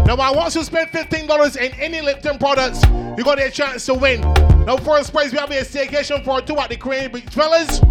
Now, 0.06 0.16
want 0.16 0.56
you 0.56 0.64
spend 0.64 0.90
$15 0.90 1.58
in 1.58 1.72
any 1.80 2.02
Lipton 2.02 2.40
products. 2.40 2.84
You 3.18 3.24
got 3.24 3.40
a 3.40 3.52
chance 3.52 3.86
to 3.86 3.94
win. 3.94 4.22
Now, 4.66 4.78
first 4.78 5.14
prize, 5.14 5.32
we 5.32 5.38
have 5.38 5.52
a 5.52 5.62
staycation 5.62 6.26
for 6.26 6.42
two 6.42 6.58
at 6.58 6.70
the 6.70 6.78
Crane 6.78 7.12
Beach 7.12 7.26
Villas. 7.26 7.82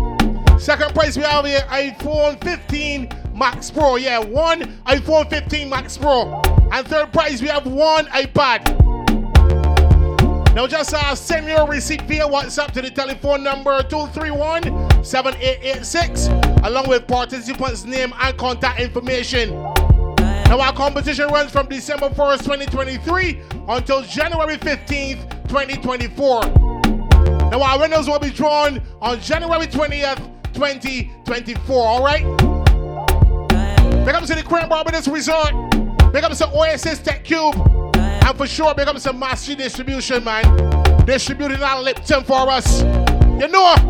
Second 0.61 0.93
prize, 0.93 1.17
we 1.17 1.23
have 1.23 1.45
a 1.45 1.61
iPhone 1.69 2.43
15 2.43 3.09
Max 3.33 3.71
Pro. 3.71 3.95
Yeah, 3.95 4.19
one 4.19 4.63
iPhone 4.87 5.31
15 5.31 5.71
Max 5.71 5.97
Pro. 5.97 6.43
And 6.73 6.85
third 6.89 7.13
prize, 7.13 7.41
we 7.41 7.47
have 7.47 7.69
one 7.69 8.07
iPad. 8.07 8.75
Now 10.57 10.67
just 10.67 10.93
uh, 10.93 11.15
send 11.15 11.47
your 11.47 11.69
receipt 11.69 12.03
via 12.03 12.27
WhatsApp 12.27 12.73
to 12.73 12.83
the 12.83 12.91
telephone 12.91 13.45
number 13.45 13.81
231-7886 13.83 16.38
along 16.69 16.87
with 16.87 17.07
participants' 17.07 17.85
name 17.85 18.13
and 18.21 18.37
contact 18.37 18.79
information. 18.79 19.51
Now 20.49 20.61
our 20.61 20.73
competition 20.75 21.29
runs 21.29 21.51
from 21.51 21.67
December 21.67 22.11
1st, 22.11 22.39
2023 22.41 23.41
until 23.69 24.03
January 24.03 24.59
15th, 24.59 25.49
2024. 25.49 26.43
Now 27.51 27.63
our 27.63 27.79
winners 27.81 28.07
will 28.07 28.19
be 28.19 28.29
drawn 28.29 28.83
on 29.01 29.19
January 29.21 29.67
20th, 29.67 30.19
2024, 30.53 31.87
all 31.87 32.05
right? 32.05 32.25
Big 34.05 34.15
up 34.15 34.25
to 34.25 34.35
the 34.35 34.43
Crane 34.43 34.69
Barbados 34.69 35.09
Resort. 35.09 35.53
Big 36.13 36.23
up 36.23 36.33
to 36.33 36.49
Oasis 36.51 36.99
Tech 36.99 37.25
Cube. 37.25 37.55
And 37.97 38.37
for 38.37 38.47
sure, 38.47 38.75
big 38.75 38.89
up 38.89 38.97
to 38.97 39.13
Massy 39.15 39.55
Distribution, 39.55 40.23
man. 40.23 40.45
Distributing 41.07 41.63
our 41.63 41.81
Lipton 41.81 42.25
for 42.25 42.51
us. 42.51 42.83
You 43.41 43.49
know. 43.49 43.88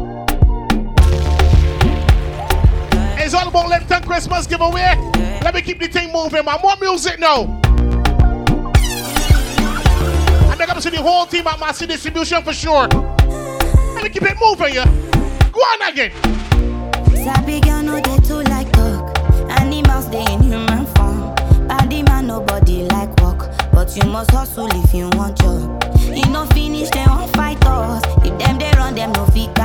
It's 3.29 3.35
all 3.35 3.47
about 3.47 3.69
Lipton 3.69 4.03
Christmas 4.05 4.47
giveaway. 4.47 4.95
Let 5.43 5.53
me 5.55 5.61
keep 5.61 5.79
the 5.79 5.87
thing 5.87 6.11
moving, 6.11 6.47
man. 6.47 6.57
More 6.63 6.77
music 6.81 7.19
now. 7.19 7.43
And 10.49 10.59
big 10.59 10.71
up 10.71 10.81
see 10.81 10.89
the 10.89 11.03
whole 11.03 11.27
team 11.27 11.47
at 11.47 11.61
Massy 11.61 11.87
Distribution 11.87 12.43
for 12.43 12.55
sure. 12.55 12.89
Let 12.89 14.03
me 14.03 14.09
keep 14.09 14.23
it 14.23 14.35
moving, 14.41 14.73
yeah. 14.77 14.87
Go 15.53 15.61
on 15.61 15.93
again. 15.93 16.11
Sabi 17.23 17.61
girl 17.61 17.83
no 17.83 18.01
dey 18.01 18.17
too 18.27 18.41
like 18.49 18.73
talk. 18.73 19.19
Animals 19.61 20.07
dey 20.07 20.25
in 20.33 20.45
human 20.45 20.87
form. 20.97 21.35
Body 21.69 22.03
man 22.05 22.29
nobody 22.29 22.85
like 22.85 23.15
work, 23.21 23.51
but 23.73 23.95
you 23.95 24.05
must 24.09 24.31
hustle 24.31 24.69
if 24.73 24.95
you 24.95 25.11
want 25.11 25.37
job. 25.37 25.85
You 26.17 26.25
no 26.33 26.47
finish 26.47 26.89
dem 26.89 27.11
wan 27.11 27.29
fight 27.35 27.63
us. 27.67 28.03
If 28.25 28.39
dem 28.39 28.57
dey 28.57 28.73
run 28.79 28.95
dem 28.95 29.13
no 29.13 29.27
fit. 29.27 29.58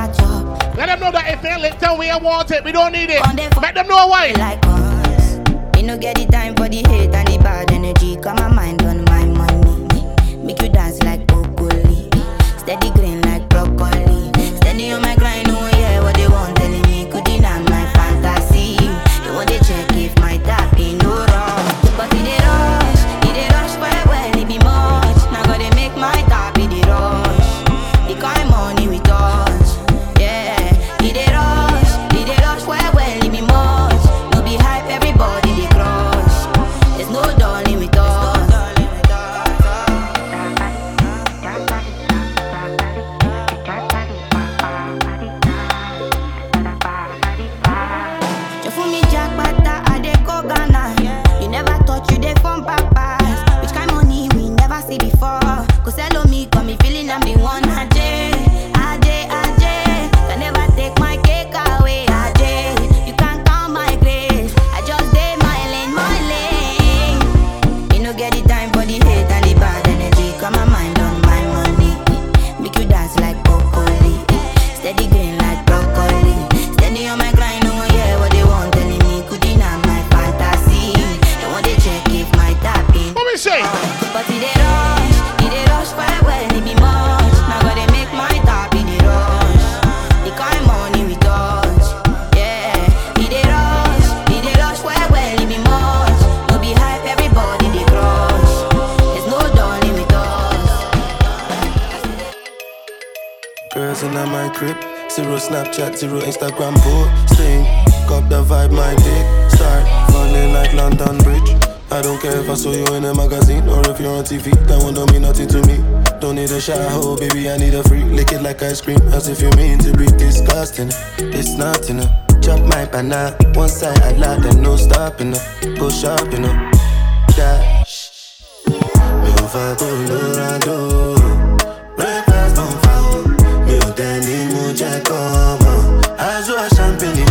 Let 0.83 0.99
them 0.99 0.99
know 0.99 1.11
that 1.13 1.31
if 1.31 1.41
they 1.41 1.55
Lipton 1.55 1.97
we 1.97 2.11
want 2.11 2.51
it, 2.51 2.61
we 2.61 2.73
don't 2.73 2.91
need 2.91 3.09
it. 3.09 3.21
Let 3.61 3.73
them 3.73 3.87
know 3.87 4.05
why. 4.07 4.33
Like 4.35 4.59
us, 4.65 5.37
me 5.77 5.81
no 5.81 5.97
get 5.97 6.17
the 6.17 6.25
time 6.25 6.55
for 6.55 6.67
the 6.67 6.83
hate 6.89 7.15
and 7.15 7.25
the 7.25 7.37
bad 7.37 7.71
energy. 7.71 8.17
Got 8.17 8.35
my 8.35 8.49
mind 8.49 8.81
on 8.83 9.05
my 9.05 9.23
money. 9.23 10.35
Make 10.43 10.61
you 10.61 10.67
dance 10.67 11.01
like 11.03 11.25
broccoli. 11.25 12.09
Steady 12.57 12.91
green 12.91 13.21
like 13.21 13.47
broccoli. 13.47 14.27
Steady 14.57 14.91
on 14.91 15.01
my 15.01 15.15
grind, 15.15 15.42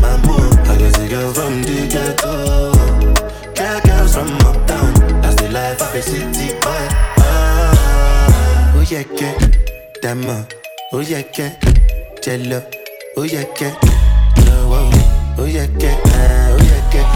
màá 0.03 0.16
mú. 0.26 0.37
I 0.70 0.76
get 0.76 0.99
a 0.99 1.09
girl 1.09 1.33
from 1.33 1.62
the 1.62 1.76
ghetto. 1.93 2.33
Girl, 3.55 3.80
girls 3.87 4.14
from 4.14 4.30
uptown. 4.49 4.93
That's 5.22 5.37
the 5.37 5.49
life 5.51 5.80
of 5.83 5.95
a 5.95 6.03
city 6.03 6.55
boy. 6.61 6.85
Ah, 7.18 8.74
oh 8.76 8.85
yeah, 8.91 9.05
yeah. 9.20 9.35
Dama, 10.03 10.47
oh 10.93 11.01
yeah, 11.01 11.22
yeah. 11.39 11.53
Jello, 12.22 12.62
oh 13.16 13.24
yeah, 13.24 13.45
yeah. 13.61 13.74
No, 14.47 14.91
oh, 15.39 15.45
yeah, 15.47 15.66
yeah. 15.78 15.97
Ah, 16.07 16.53
oh 16.53 16.59
yeah, 16.62 16.95
yeah. 16.95 17.07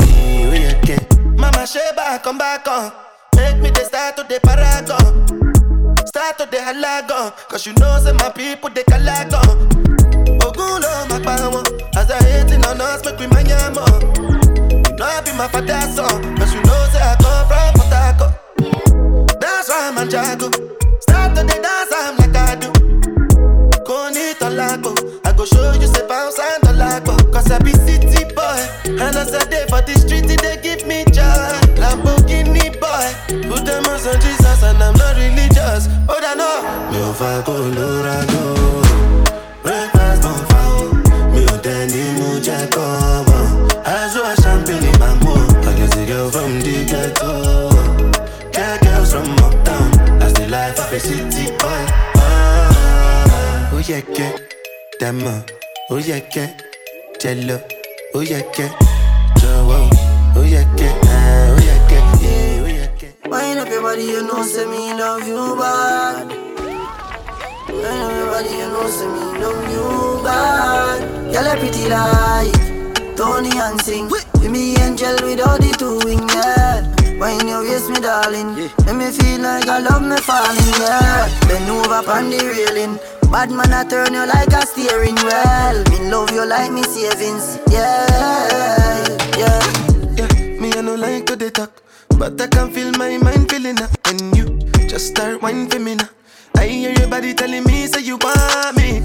Oh 0.49 0.55
yeah, 0.55 0.83
yeah. 0.89 1.01
Mama 1.37 1.67
Sheba, 1.67 2.19
come 2.23 2.39
back 2.39 2.67
on. 2.69 2.93
Make 3.37 3.59
me 3.61 3.71
the 3.71 3.85
start 3.85 4.17
to 4.17 4.23
the 4.25 4.41
paragon. 4.41 5.27
Start 6.07 6.39
to 6.39 6.47
the 6.51 6.57
halagon. 6.59 7.33
Cause 7.49 7.67
you 7.67 7.73
know, 7.75 7.99
say 8.03 8.13
my 8.13 8.31
people, 8.31 8.71
they 8.71 8.83
calagon. 8.85 9.69
Ogulo, 10.41 11.09
my 11.11 11.21
power. 11.21 11.63
As 12.09 12.23
I 12.23 12.25
hating 12.29 12.65
on 12.67 12.81
us, 12.81 13.05
make 13.05 13.19
we 13.19 13.27
man 13.27 13.47
yamo. 13.47 13.83
You 14.87 14.95
know 14.95 15.05
I 15.05 15.21
be 15.23 15.33
my 15.33 15.49
father's 15.49 15.97
son. 15.97 16.37
Cause 16.37 16.55
you 16.55 16.63
know, 16.63 16.87
say 16.95 17.03
I 17.03 17.17
come 17.19 17.49
from 17.75 17.91
Harcourt. 17.91 19.41
That's 19.41 19.69
why 19.69 19.91
I'm 19.91 19.99
a 19.99 20.05
jago. 20.07 20.47
Start 21.01 21.35
to 21.35 21.43
the 21.43 21.59
dance, 21.59 21.91
I'm 21.91 22.17
like 22.23 22.37
I 22.37 22.55
do. 22.63 22.71
Koni 23.83 24.35
tolago. 24.39 24.95
I 25.27 25.33
go 25.33 25.45
show 25.47 25.73
you 25.73 25.89
say 25.89 26.07
bounce 26.07 26.39
and 26.39 26.63
tolago. 26.63 27.19
Cause 27.33 27.51
I 27.51 27.59
be 27.59 27.73
city 27.73 28.23
boy. 28.39 28.63
And 28.87 29.17
I 29.19 29.25
day 29.51 29.67
for 29.69 29.83
the 29.83 29.99
street, 29.99 30.29
they 30.29 30.63
give 30.63 30.87
me 30.87 31.03
joy. 31.11 31.59
Lamborghini 31.75 32.71
boy. 32.79 33.51
Put 33.51 33.67
them 33.67 33.85
on 33.85 33.99
Jesus 33.99 34.63
and 34.63 34.79
I'm 34.81 34.95
not 34.95 35.17
religious. 35.17 35.89
Oh, 36.09 36.23
I 36.23 36.35
know. 36.39 36.63
Mi 36.93 37.03
ò 37.03 37.13
fa 37.13 37.43
kó 37.43 37.59
lóra 37.75 38.23
dó. 38.31 38.86
Mo 42.67 42.73
jẹ́ 42.73 42.75
kọ́ 42.75 42.89
mọ̀. 43.29 43.43
Aṣọ 43.95 44.23
champagne 44.43 44.91
máa 45.01 45.15
mú. 45.23 45.33
I 45.69 45.73
get 45.79 45.97
a 45.97 46.03
girl 46.07 46.31
from 46.31 46.53
the 46.65 46.75
ghetto. 46.91 47.31
Girl, 48.55 48.77
girls 48.85 49.11
from 49.13 49.29
uptown. 49.45 49.91
That's 50.19 50.33
the 50.39 50.47
life 50.49 50.79
of 50.79 50.93
a 50.93 50.99
city 51.01 51.45
boy. 51.61 51.83
Ah, 52.17 53.71
oh 53.73 53.81
yeah, 53.89 54.03
yeah. 54.19 54.33
Dama, 55.01 55.45
oh 55.91 55.99
yeah, 55.99 56.21
yeah. 56.35 56.51
Jello, 57.21 57.59
oh 58.15 58.21
yeah, 58.21 58.43
yeah. 58.59 58.71
Joe, 59.41 59.71
oh. 59.71 59.91
Ah, 59.93 60.39
oh 60.39 60.43
yeah. 60.45 60.65
Yeah, 60.77 60.95
oh 61.53 61.59
yeah, 61.69 61.79
yeah. 61.91 63.31
Wind 63.31 63.59
up 63.61 63.69
your 63.69 63.83
body, 63.83 64.03
you 64.05 64.23
know, 64.27 64.43
say 64.43 64.65
me 64.67 64.95
love 64.95 65.27
you 65.27 65.57
bad. 65.59 66.46
Wind 68.37 68.49
up 68.49 68.53
your 68.53 68.53
body, 68.53 68.53
you 68.53 68.69
know, 68.69 68.87
say 68.91 69.07
me 69.07 69.39
love 69.41 69.71
you 69.73 70.23
bad. 70.23 71.33
Girl, 71.33 71.45
you 71.45 71.59
pretty 71.59 71.89
like 71.89 73.17
Tony 73.17 73.51
and 73.59 73.81
sing. 73.81 74.09
With 74.11 74.51
me 74.51 74.77
angel 74.77 75.17
with 75.23 75.41
all 75.41 75.57
the 75.57 75.73
two 75.79 75.99
wing, 76.05 76.29
yeah. 76.29 76.85
Wind 77.19 77.49
your 77.49 77.63
waist, 77.63 77.89
me 77.89 77.99
darling. 77.99 78.55
Make 78.55 78.97
me 78.97 79.11
feel 79.11 79.41
like 79.41 79.67
I 79.69 79.79
love 79.81 80.03
me 80.03 80.17
falling, 80.19 80.75
yeah. 80.81 81.29
Bend 81.49 81.71
over 81.71 82.11
on 82.11 82.29
the 82.29 82.45
railing. 82.45 82.99
Bad 83.33 83.51
man, 83.51 83.73
I 83.73 83.85
turn 83.89 84.13
you 84.13 84.27
like 84.27 84.53
a 84.53 84.67
steering 84.67 85.17
wheel. 85.17 85.83
Me 85.91 86.11
love 86.11 86.31
you 86.31 86.45
like 86.47 86.71
me 86.71 86.83
savings, 86.83 87.59
yeah, 87.71 88.07
yeah. 89.37 89.61
Yeah, 90.15 90.61
me 90.61 90.73
I 90.75 90.83
no 90.83 90.95
like 90.95 91.27
to 91.27 91.37
they 91.37 91.51
talk, 91.51 91.73
but 92.19 92.41
I 92.41 92.47
can 92.49 92.71
feel 92.71 92.93
my 92.93 93.17
mind 93.19 93.51
feeling 93.51 93.81
up 93.81 93.91
And 94.05 94.37
you 94.37 94.59
just 94.89 95.09
start 95.09 95.43
whining 95.43 95.69
for 95.69 95.79
me 95.81 95.97
now. 95.97 96.09
I 96.57 96.67
hear 96.67 96.93
your 96.93 97.09
body 97.09 97.35
telling 97.35 97.65
me 97.65 97.87
say 97.87 98.03
you 98.03 98.17
want 98.17 98.77
me. 98.77 99.01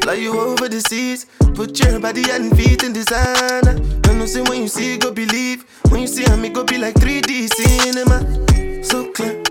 Fly 0.00 0.14
you 0.14 0.38
over 0.38 0.68
the 0.68 0.80
seas, 0.80 1.26
put 1.54 1.78
your 1.80 2.00
body 2.00 2.24
and 2.30 2.56
feet 2.56 2.82
in 2.82 2.92
designer. 2.92 3.76
I 4.04 4.12
know 4.14 4.26
say 4.26 4.42
when 4.42 4.62
you 4.62 4.68
see 4.68 4.98
go 4.98 5.10
believe, 5.10 5.64
when 5.90 6.00
you 6.02 6.06
see 6.06 6.24
I 6.26 6.36
me 6.36 6.48
go 6.48 6.64
be 6.64 6.78
like 6.78 6.94
3D 6.94 7.48
cinema. 7.54 8.84
So 8.84 9.12
clear, 9.12 9.42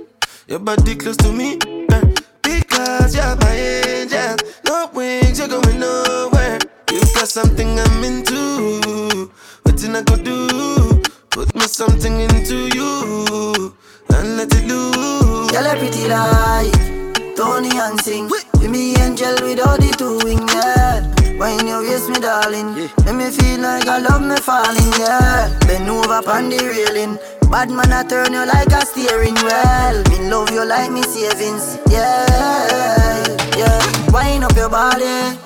your 0.48 0.60
body 0.60 0.95
close 0.95 1.18
to 1.18 1.32
me, 1.32 1.58
girl, 1.58 2.14
because 2.41 3.16
you're 3.16 3.36
my 3.36 3.56
angel. 3.56 4.36
No 4.66 4.89
wings, 4.93 5.39
you're 5.39 5.48
going 5.48 5.80
nowhere. 5.80 6.60
You 6.91 7.02
got 7.16 7.28
something 7.28 7.80
I'm 7.80 8.04
into. 8.04 9.32
What 9.64 9.84
I 9.84 10.02
go 10.02 10.16
do? 10.16 11.02
Put 11.30 11.54
me 11.54 11.62
something 11.62 12.20
into 12.20 12.70
you 12.76 13.76
and 14.10 14.38
let 14.38 14.54
it 14.54 14.66
loose. 14.66 15.52
Girl, 15.52 15.78
pretty 15.78 16.08
like 16.08 16.97
Tony 17.38 17.70
and 17.78 18.02
sing. 18.02 18.28
With 18.30 18.68
me 18.68 18.96
angel 18.98 19.36
with 19.46 19.60
all 19.62 19.78
the 19.78 19.94
two 19.96 20.18
wing, 20.26 20.42
yeah. 20.58 21.06
When 21.38 21.68
you 21.68 21.86
waist 21.86 22.10
me, 22.10 22.20
darling, 22.20 22.74
make 22.74 23.14
me 23.14 23.30
feel 23.30 23.62
like 23.62 23.88
I 23.88 24.00
love 24.00 24.24
me 24.26 24.36
falling, 24.38 24.92
yeah. 24.98 25.54
Bend 25.68 25.88
over 25.88 26.26
on 26.28 26.50
the 26.50 26.58
railing. 26.58 27.20
Bad 27.52 27.70
man, 27.70 27.94
I 27.94 28.02
turn 28.10 28.34
you 28.34 28.44
like 28.44 28.74
a 28.74 28.82
steering 28.84 29.36
wheel. 29.46 30.02
Me 30.10 30.30
love 30.32 30.50
you 30.50 30.66
like 30.66 30.92
me 30.92 31.04
savings, 31.04 31.78
yeah, 31.92 33.38
yeah. 33.56 34.12
Wind 34.12 34.44
up 34.44 34.56
your 34.58 34.70
body, 34.70 35.38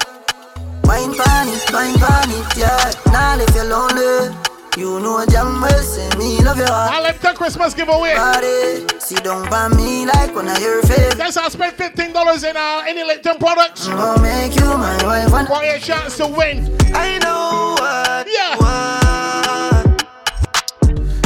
wine 0.87 1.13
pan 1.13 1.47
it, 1.51 1.73
wine 1.73 1.99
pan 1.99 2.31
it, 2.31 2.57
yeah. 2.57 2.91
Now 3.11 3.37
if 3.37 3.53
you're 3.53 3.65
lonely. 3.65 4.50
You 4.81 4.99
know 4.99 5.23
damn 5.27 5.61
well 5.61 5.83
say 5.83 6.09
me 6.17 6.41
love 6.43 6.57
you 6.57 6.65
I 6.67 6.99
left 7.03 7.21
the 7.21 7.33
Christmas 7.33 7.75
giveaway. 7.75 8.15
Body, 8.15 8.87
sit 8.97 9.23
down 9.23 9.47
by 9.47 9.67
me 9.67 10.07
like 10.07 10.35
I 10.35 10.57
hear 10.57 10.73
your 10.73 10.81
face. 10.81 11.13
Guys, 11.13 11.37
I 11.37 11.49
spent 11.49 11.75
fifteen 11.75 12.11
dollars 12.11 12.43
in 12.43 12.57
uh, 12.57 12.83
any 12.87 13.03
Lipton 13.03 13.37
products. 13.37 13.87
I'll 13.89 14.17
make 14.19 14.55
you 14.55 14.65
my 14.65 14.97
wife 15.03 15.31
and 15.33 15.47
for 15.47 15.63
your 15.63 15.77
chance 15.77 16.17
to 16.17 16.25
win. 16.25 16.65
I 16.95 17.19
know 17.19 17.75
what 17.77 18.27
yeah. 18.27 18.55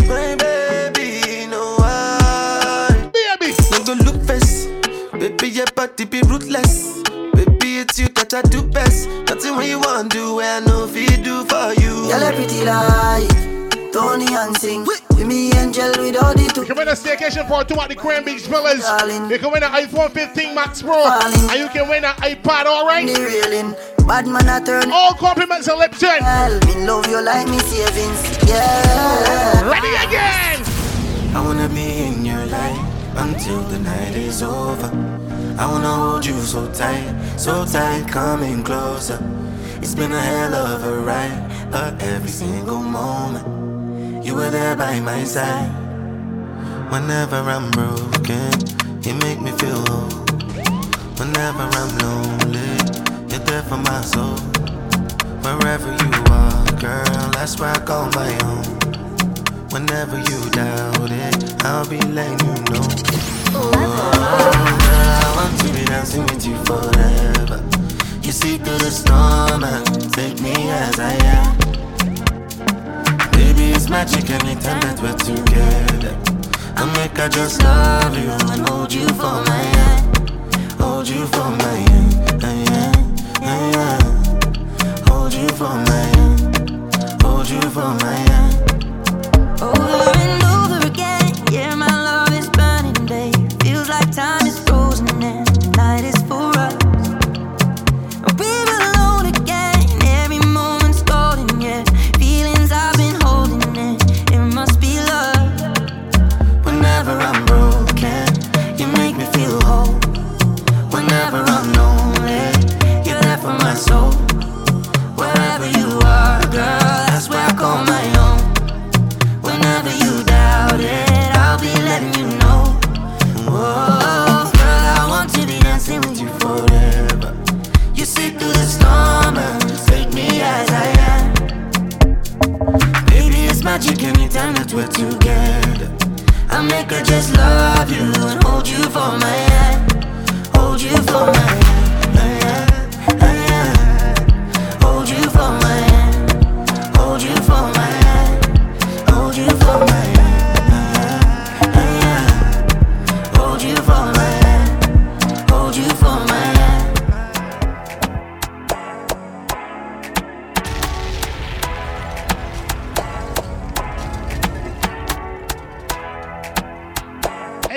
My 0.05 0.35
baby, 0.35 1.47
no 1.47 1.77
one. 1.79 3.11
Baby, 3.13 3.55
no 3.71 3.83
go 3.85 3.93
look 4.03 4.21
face. 4.27 4.65
Baby, 5.13 5.47
your 5.47 5.67
body 5.67 6.03
be 6.03 6.21
ruthless. 6.23 7.01
Baby, 7.33 7.54
it's 7.95 7.99
you 7.99 8.09
that 8.09 8.33
I 8.33 8.41
do 8.49 8.61
best. 8.61 9.07
Nothing 9.27 9.55
when 9.55 9.67
you 9.69 9.79
want 9.79 10.11
do, 10.11 10.41
I 10.41 10.59
know 10.59 10.85
if 10.85 10.95
you 10.95 11.23
do 11.23 11.45
for 11.45 11.71
you. 11.79 12.09
Girl, 12.11 12.19
you 12.19 12.35
pretty 12.35 12.65
like 12.65 13.93
Tony 13.93 14.27
and 14.35 14.57
sing. 14.57 14.85
With 14.85 15.25
me 15.25 15.53
angel 15.53 15.91
with 15.97 16.17
all 16.21 16.33
the 16.33 16.51
two. 16.53 16.61
You 16.61 16.67
can 16.67 16.77
win 16.77 16.87
a 16.89 16.91
staycation 16.91 17.47
for 17.47 17.63
two 17.63 17.79
at 17.79 17.89
the 17.89 17.95
Crane 17.95 18.25
Beach 18.25 18.47
Villas. 18.47 18.81
Darling. 18.81 19.29
You 19.29 19.39
can 19.39 19.51
win 19.51 19.63
an 19.63 19.71
iPhone 19.71 20.11
15 20.11 20.53
Max 20.53 20.81
Pro. 20.81 20.93
Darling. 20.93 21.49
And 21.49 21.59
you 21.59 21.69
can 21.69 21.87
win 21.87 22.03
an 22.03 22.15
iPad, 22.15 22.65
alright? 22.65 23.07
The 23.07 23.21
railing. 23.21 23.75
Bad 24.05 24.27
man, 24.27 24.49
I 24.49 24.59
turn. 24.59 24.91
All 24.91 25.13
compliments 25.13 25.67
of 25.67 25.79
Lipton. 25.79 26.19
Well, 26.19 26.59
me 26.67 26.85
love 26.85 27.07
you 27.07 27.21
like 27.21 27.47
me 27.47 27.59
savings. 27.59 28.21
Yeah. 28.47 29.71
Ready 29.71 29.95
again. 30.03 30.59
I 31.35 31.41
wanna 31.43 31.69
be 31.69 32.07
in 32.07 32.25
your 32.25 32.45
life 32.45 33.15
until 33.15 33.61
the 33.63 33.79
night 33.79 34.15
is 34.15 34.43
over. 34.43 35.24
I 35.57 35.65
wanna 35.71 35.87
hold 35.87 36.25
you 36.25 36.37
so 36.41 36.69
tight, 36.73 37.13
so 37.37 37.65
tight, 37.65 38.07
coming 38.09 38.61
closer. 38.61 39.19
It's 39.77 39.95
been 39.95 40.11
a 40.11 40.19
hell 40.19 40.53
of 40.53 40.83
a 40.83 40.97
ride, 40.99 41.71
but 41.71 42.01
every 42.03 42.29
single 42.29 42.81
moment 42.81 44.25
you 44.25 44.35
were 44.35 44.49
there 44.49 44.75
by 44.75 44.99
my 44.99 45.23
side. 45.23 45.71
Whenever 46.91 47.37
I'm 47.37 47.71
broken, 47.71 48.51
you 49.01 49.13
make 49.15 49.39
me 49.39 49.51
feel 49.51 49.79
whole. 49.87 50.25
Whenever 51.19 51.63
I'm 51.63 51.91
lonely, 51.99 52.75
you're 53.29 53.45
there 53.47 53.63
for 53.63 53.77
my 53.77 54.01
soul. 54.01 54.37
Wherever 55.39 55.89
you 55.89 56.11
are, 56.31 56.65
girl, 56.81 57.31
that's 57.31 57.57
where 57.59 57.71
I 57.71 57.79
call 57.79 58.09
my 58.11 58.31
own. 58.43 58.65
Whenever 59.69 60.17
you 60.17 60.49
doubt 60.49 61.11
it, 61.11 61.63
I'll 61.63 61.87
be 61.87 62.01
letting 62.11 62.45
you 62.45 62.55
know. 62.73 62.87
Oh, 63.57 64.74
want 65.35 65.59
to 65.59 65.67
be 65.73 65.83
dancing 65.85 66.23
with 66.23 66.45
you 66.47 66.55
forever. 66.65 67.63
You 68.23 68.31
see 68.31 68.57
through 68.57 68.79
the 68.79 68.91
storm 68.91 69.63
and 69.63 69.85
take 70.13 70.39
me 70.41 70.55
as 70.69 70.99
I 70.99 71.13
am. 71.35 71.57
Baby, 73.31 73.71
it's 73.75 73.89
magic 73.89 74.29
anytime 74.29 74.79
that 74.81 74.97
we're 75.01 75.19
together. 75.29 76.15
I 76.77 76.85
make 76.97 77.19
I 77.19 77.27
just 77.29 77.61
love 77.63 78.17
you 78.17 78.31
and 78.51 78.67
hold 78.67 78.93
you 78.93 79.07
for 79.09 79.37
my 79.51 79.63
hand. 79.75 80.01
Hold 80.79 81.07
you 81.07 81.25
for 81.27 81.49
my 81.49 81.77
hand. 81.89 81.95
Hold 85.07 85.33
you 85.33 85.49
for 85.49 85.73
my 85.73 86.05
hand, 86.15 86.93
hold 87.23 87.49
you 87.49 87.61
for 87.61 87.93
my 87.95 88.13
hand. 88.29 88.74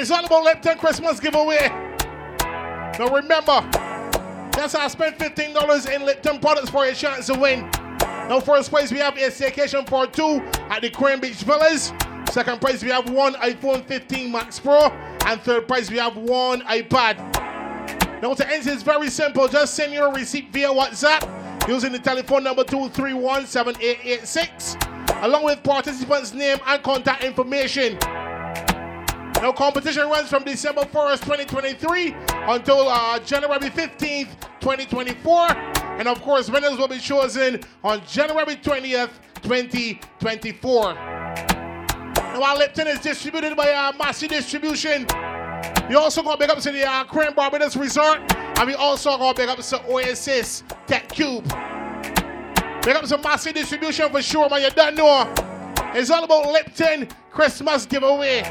It's 0.01 0.13
all 0.13 0.25
about 0.25 0.45
Lipton 0.45 0.79
Christmas 0.79 1.19
giveaway. 1.19 1.67
Now 2.39 3.13
remember, 3.13 3.69
that's 4.53 4.75
how 4.75 4.85
I 4.85 4.87
spent 4.87 5.19
$15 5.19 5.93
in 5.93 6.07
Lipton 6.07 6.39
products 6.39 6.71
for 6.71 6.85
a 6.85 6.95
chance 6.95 7.27
to 7.27 7.35
win. 7.35 7.69
Now 7.99 8.39
first 8.39 8.71
place 8.71 8.93
we 8.93 8.99
have 8.99 9.17
a 9.17 9.29
staycation 9.29 9.89
for 9.89 10.07
two 10.07 10.41
at 10.71 10.83
the 10.83 10.91
Crane 10.91 11.19
Beach 11.19 11.43
Villas. 11.43 11.93
Second 12.31 12.61
place 12.61 12.85
we 12.85 12.91
have 12.91 13.11
one 13.11 13.35
iPhone 13.35 13.85
15 13.87 14.31
Max 14.31 14.61
Pro. 14.61 14.87
And 15.27 15.41
third 15.41 15.67
place 15.67 15.91
we 15.91 15.97
have 15.97 16.17
one 16.17 16.61
iPad. 16.61 17.19
Now 18.23 18.35
to 18.35 18.49
enter 18.49 18.71
is 18.71 18.85
very 18.85 19.11
simple. 19.11 19.49
Just 19.49 19.75
send 19.75 19.93
your 19.93 20.13
receipt 20.13 20.53
via 20.53 20.69
WhatsApp 20.69 21.69
using 21.69 21.91
the 21.91 21.99
telephone 21.99 22.45
number 22.45 22.63
231-7886 22.63 25.25
along 25.25 25.45
with 25.45 25.61
participants' 25.65 26.33
name 26.33 26.59
and 26.69 26.81
contact 26.85 27.25
information. 27.25 27.99
Now, 29.41 29.53
competition 29.53 30.09
runs 30.09 30.29
from 30.29 30.43
December 30.43 30.83
1st, 30.83 31.21
2023 31.21 32.15
until 32.49 32.89
uh, 32.89 33.21
January 33.21 33.71
15th, 33.71 34.29
2024. 34.61 35.51
And 35.99 36.09
of 36.09 36.21
course, 36.23 36.51
winners 36.51 36.77
will 36.77 36.89
be 36.89 36.99
chosen 36.99 37.61
on 37.85 38.03
January 38.05 38.57
20th, 38.57 39.11
2024. 39.43 40.95
Now, 40.95 42.43
our 42.43 42.57
Lipton 42.57 42.89
is 42.89 42.99
distributed 42.99 43.57
by 43.57 43.71
uh, 43.71 43.93
Massy 43.97 44.27
Distribution. 44.27 45.07
We 45.89 45.95
also 45.95 46.23
got 46.25 46.41
big 46.41 46.51
up 46.51 46.59
to 46.59 46.73
the 46.73 46.85
uh, 46.85 47.33
Barbados 47.33 47.77
Resort. 47.77 48.21
And 48.59 48.67
we 48.67 48.75
also 48.75 49.17
got 49.19 49.37
big 49.37 49.49
up 49.49 49.59
to 49.59 49.85
Oasis 49.89 50.65
Tech 50.89 51.09
Cube. 51.09 51.45
Big 52.83 52.97
up 52.97 53.05
to 53.05 53.19
Massy 53.19 53.53
Distribution 53.53 54.11
for 54.11 54.21
sure, 54.21 54.51
man. 54.51 54.63
You 54.63 54.71
don't 54.71 54.97
know. 54.97 55.33
It's 55.95 56.11
all 56.11 56.25
about 56.25 56.51
Lipton 56.51 57.09
Christmas 57.31 57.87
giveaway. 57.87 58.43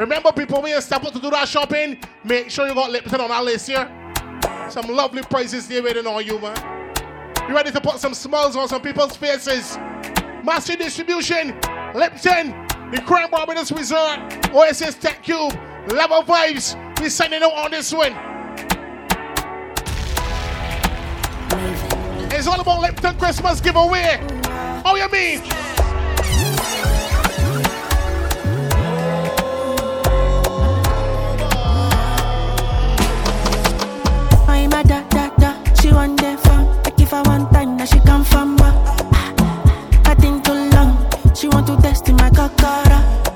Remember, 0.00 0.32
people, 0.32 0.62
when 0.62 0.72
you 0.72 0.80
step 0.80 1.04
up 1.04 1.12
to 1.12 1.18
do 1.18 1.28
that 1.28 1.46
shopping, 1.46 1.98
make 2.24 2.48
sure 2.48 2.66
you 2.66 2.72
got 2.72 2.90
Lipton 2.90 3.20
on 3.20 3.30
our 3.30 3.44
list 3.44 3.66
here. 3.66 3.86
Some 4.70 4.88
lovely 4.88 5.20
prices 5.20 5.68
there 5.68 5.82
waiting 5.82 6.06
on 6.06 6.24
you, 6.24 6.38
man. 6.38 6.94
You 7.46 7.54
ready 7.54 7.70
to 7.70 7.82
put 7.82 7.98
some 7.98 8.14
smiles 8.14 8.56
on 8.56 8.66
some 8.66 8.80
people's 8.80 9.14
faces? 9.14 9.76
Massy 10.42 10.76
Distribution, 10.76 11.48
Lipton, 11.94 12.52
the 12.90 13.02
Crane 13.04 13.30
Barbados 13.30 13.70
Resort, 13.72 14.48
Oasis 14.54 14.94
Tech 14.94 15.22
Cube, 15.22 15.52
Level 15.88 16.22
Vibes. 16.22 16.78
We 16.98 17.10
sending 17.10 17.42
out 17.42 17.52
on 17.52 17.70
this 17.70 17.92
one. 17.92 18.14
It's 22.32 22.46
all 22.46 22.58
about 22.58 22.80
Lipton 22.80 23.18
Christmas 23.18 23.60
giveaway. 23.60 24.18
Oh, 24.82 24.96
you 24.96 25.10
mean? 25.10 26.89
She 35.90 35.94
want 35.94 36.20
them 36.20 36.38
from. 36.38 36.68
I 36.84 36.90
give 36.90 37.10
her 37.10 37.20
one 37.22 37.50
time, 37.50 37.76
now 37.76 37.84
she 37.84 37.98
come 37.98 38.22
from. 38.22 38.56
I 38.60 38.62
ah, 38.62 39.06
ah, 39.12 40.02
ah. 40.06 40.14
think 40.20 40.44
too 40.44 40.52
long. 40.70 40.94
She 41.34 41.48
want 41.48 41.66
to 41.66 41.76
test 41.82 42.08
in 42.08 42.14
my 42.14 42.30
kakara. 42.30 43.29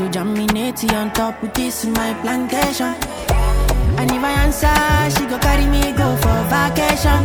To 0.00 0.08
jam 0.08 0.32
me 0.32 0.46
on 0.94 1.12
top 1.12 1.42
with 1.42 1.52
this 1.52 1.84
my 1.84 2.14
plantation. 2.22 2.94
And 3.98 4.10
if 4.10 4.24
I 4.24 4.32
answer, 4.44 4.78
she 5.14 5.26
go 5.28 5.38
carry 5.38 5.66
me 5.66 5.82
go 5.92 6.08
for 6.22 6.38
vacation. 6.52 7.20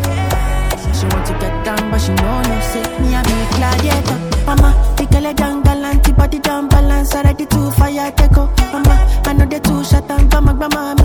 She 0.97 1.05
want 1.11 1.25
to 1.27 1.33
get 1.39 1.55
down, 1.63 1.89
but 1.89 1.99
she 1.99 2.11
know 2.19 2.41
no 2.49 2.59
say 2.71 2.83
me 2.99 3.15
a 3.15 3.21
big 3.23 3.47
gladiator. 3.55 4.19
Mama, 4.45 4.69
the 4.97 5.05
girl 5.05 5.25
a 5.25 5.33
jungle 5.33 5.85
antibody 5.85 6.39
jump 6.39 6.71
balance 6.71 7.15
already 7.15 7.45
too 7.45 7.71
fire 7.71 8.11
take. 8.11 8.35
Mama, 8.73 8.95
I 9.25 9.33
know 9.37 9.45
the 9.45 9.59
two 9.61 9.81
shot 9.85 10.11
and 10.11 10.29
bama 10.29 10.53
bama 10.59 11.04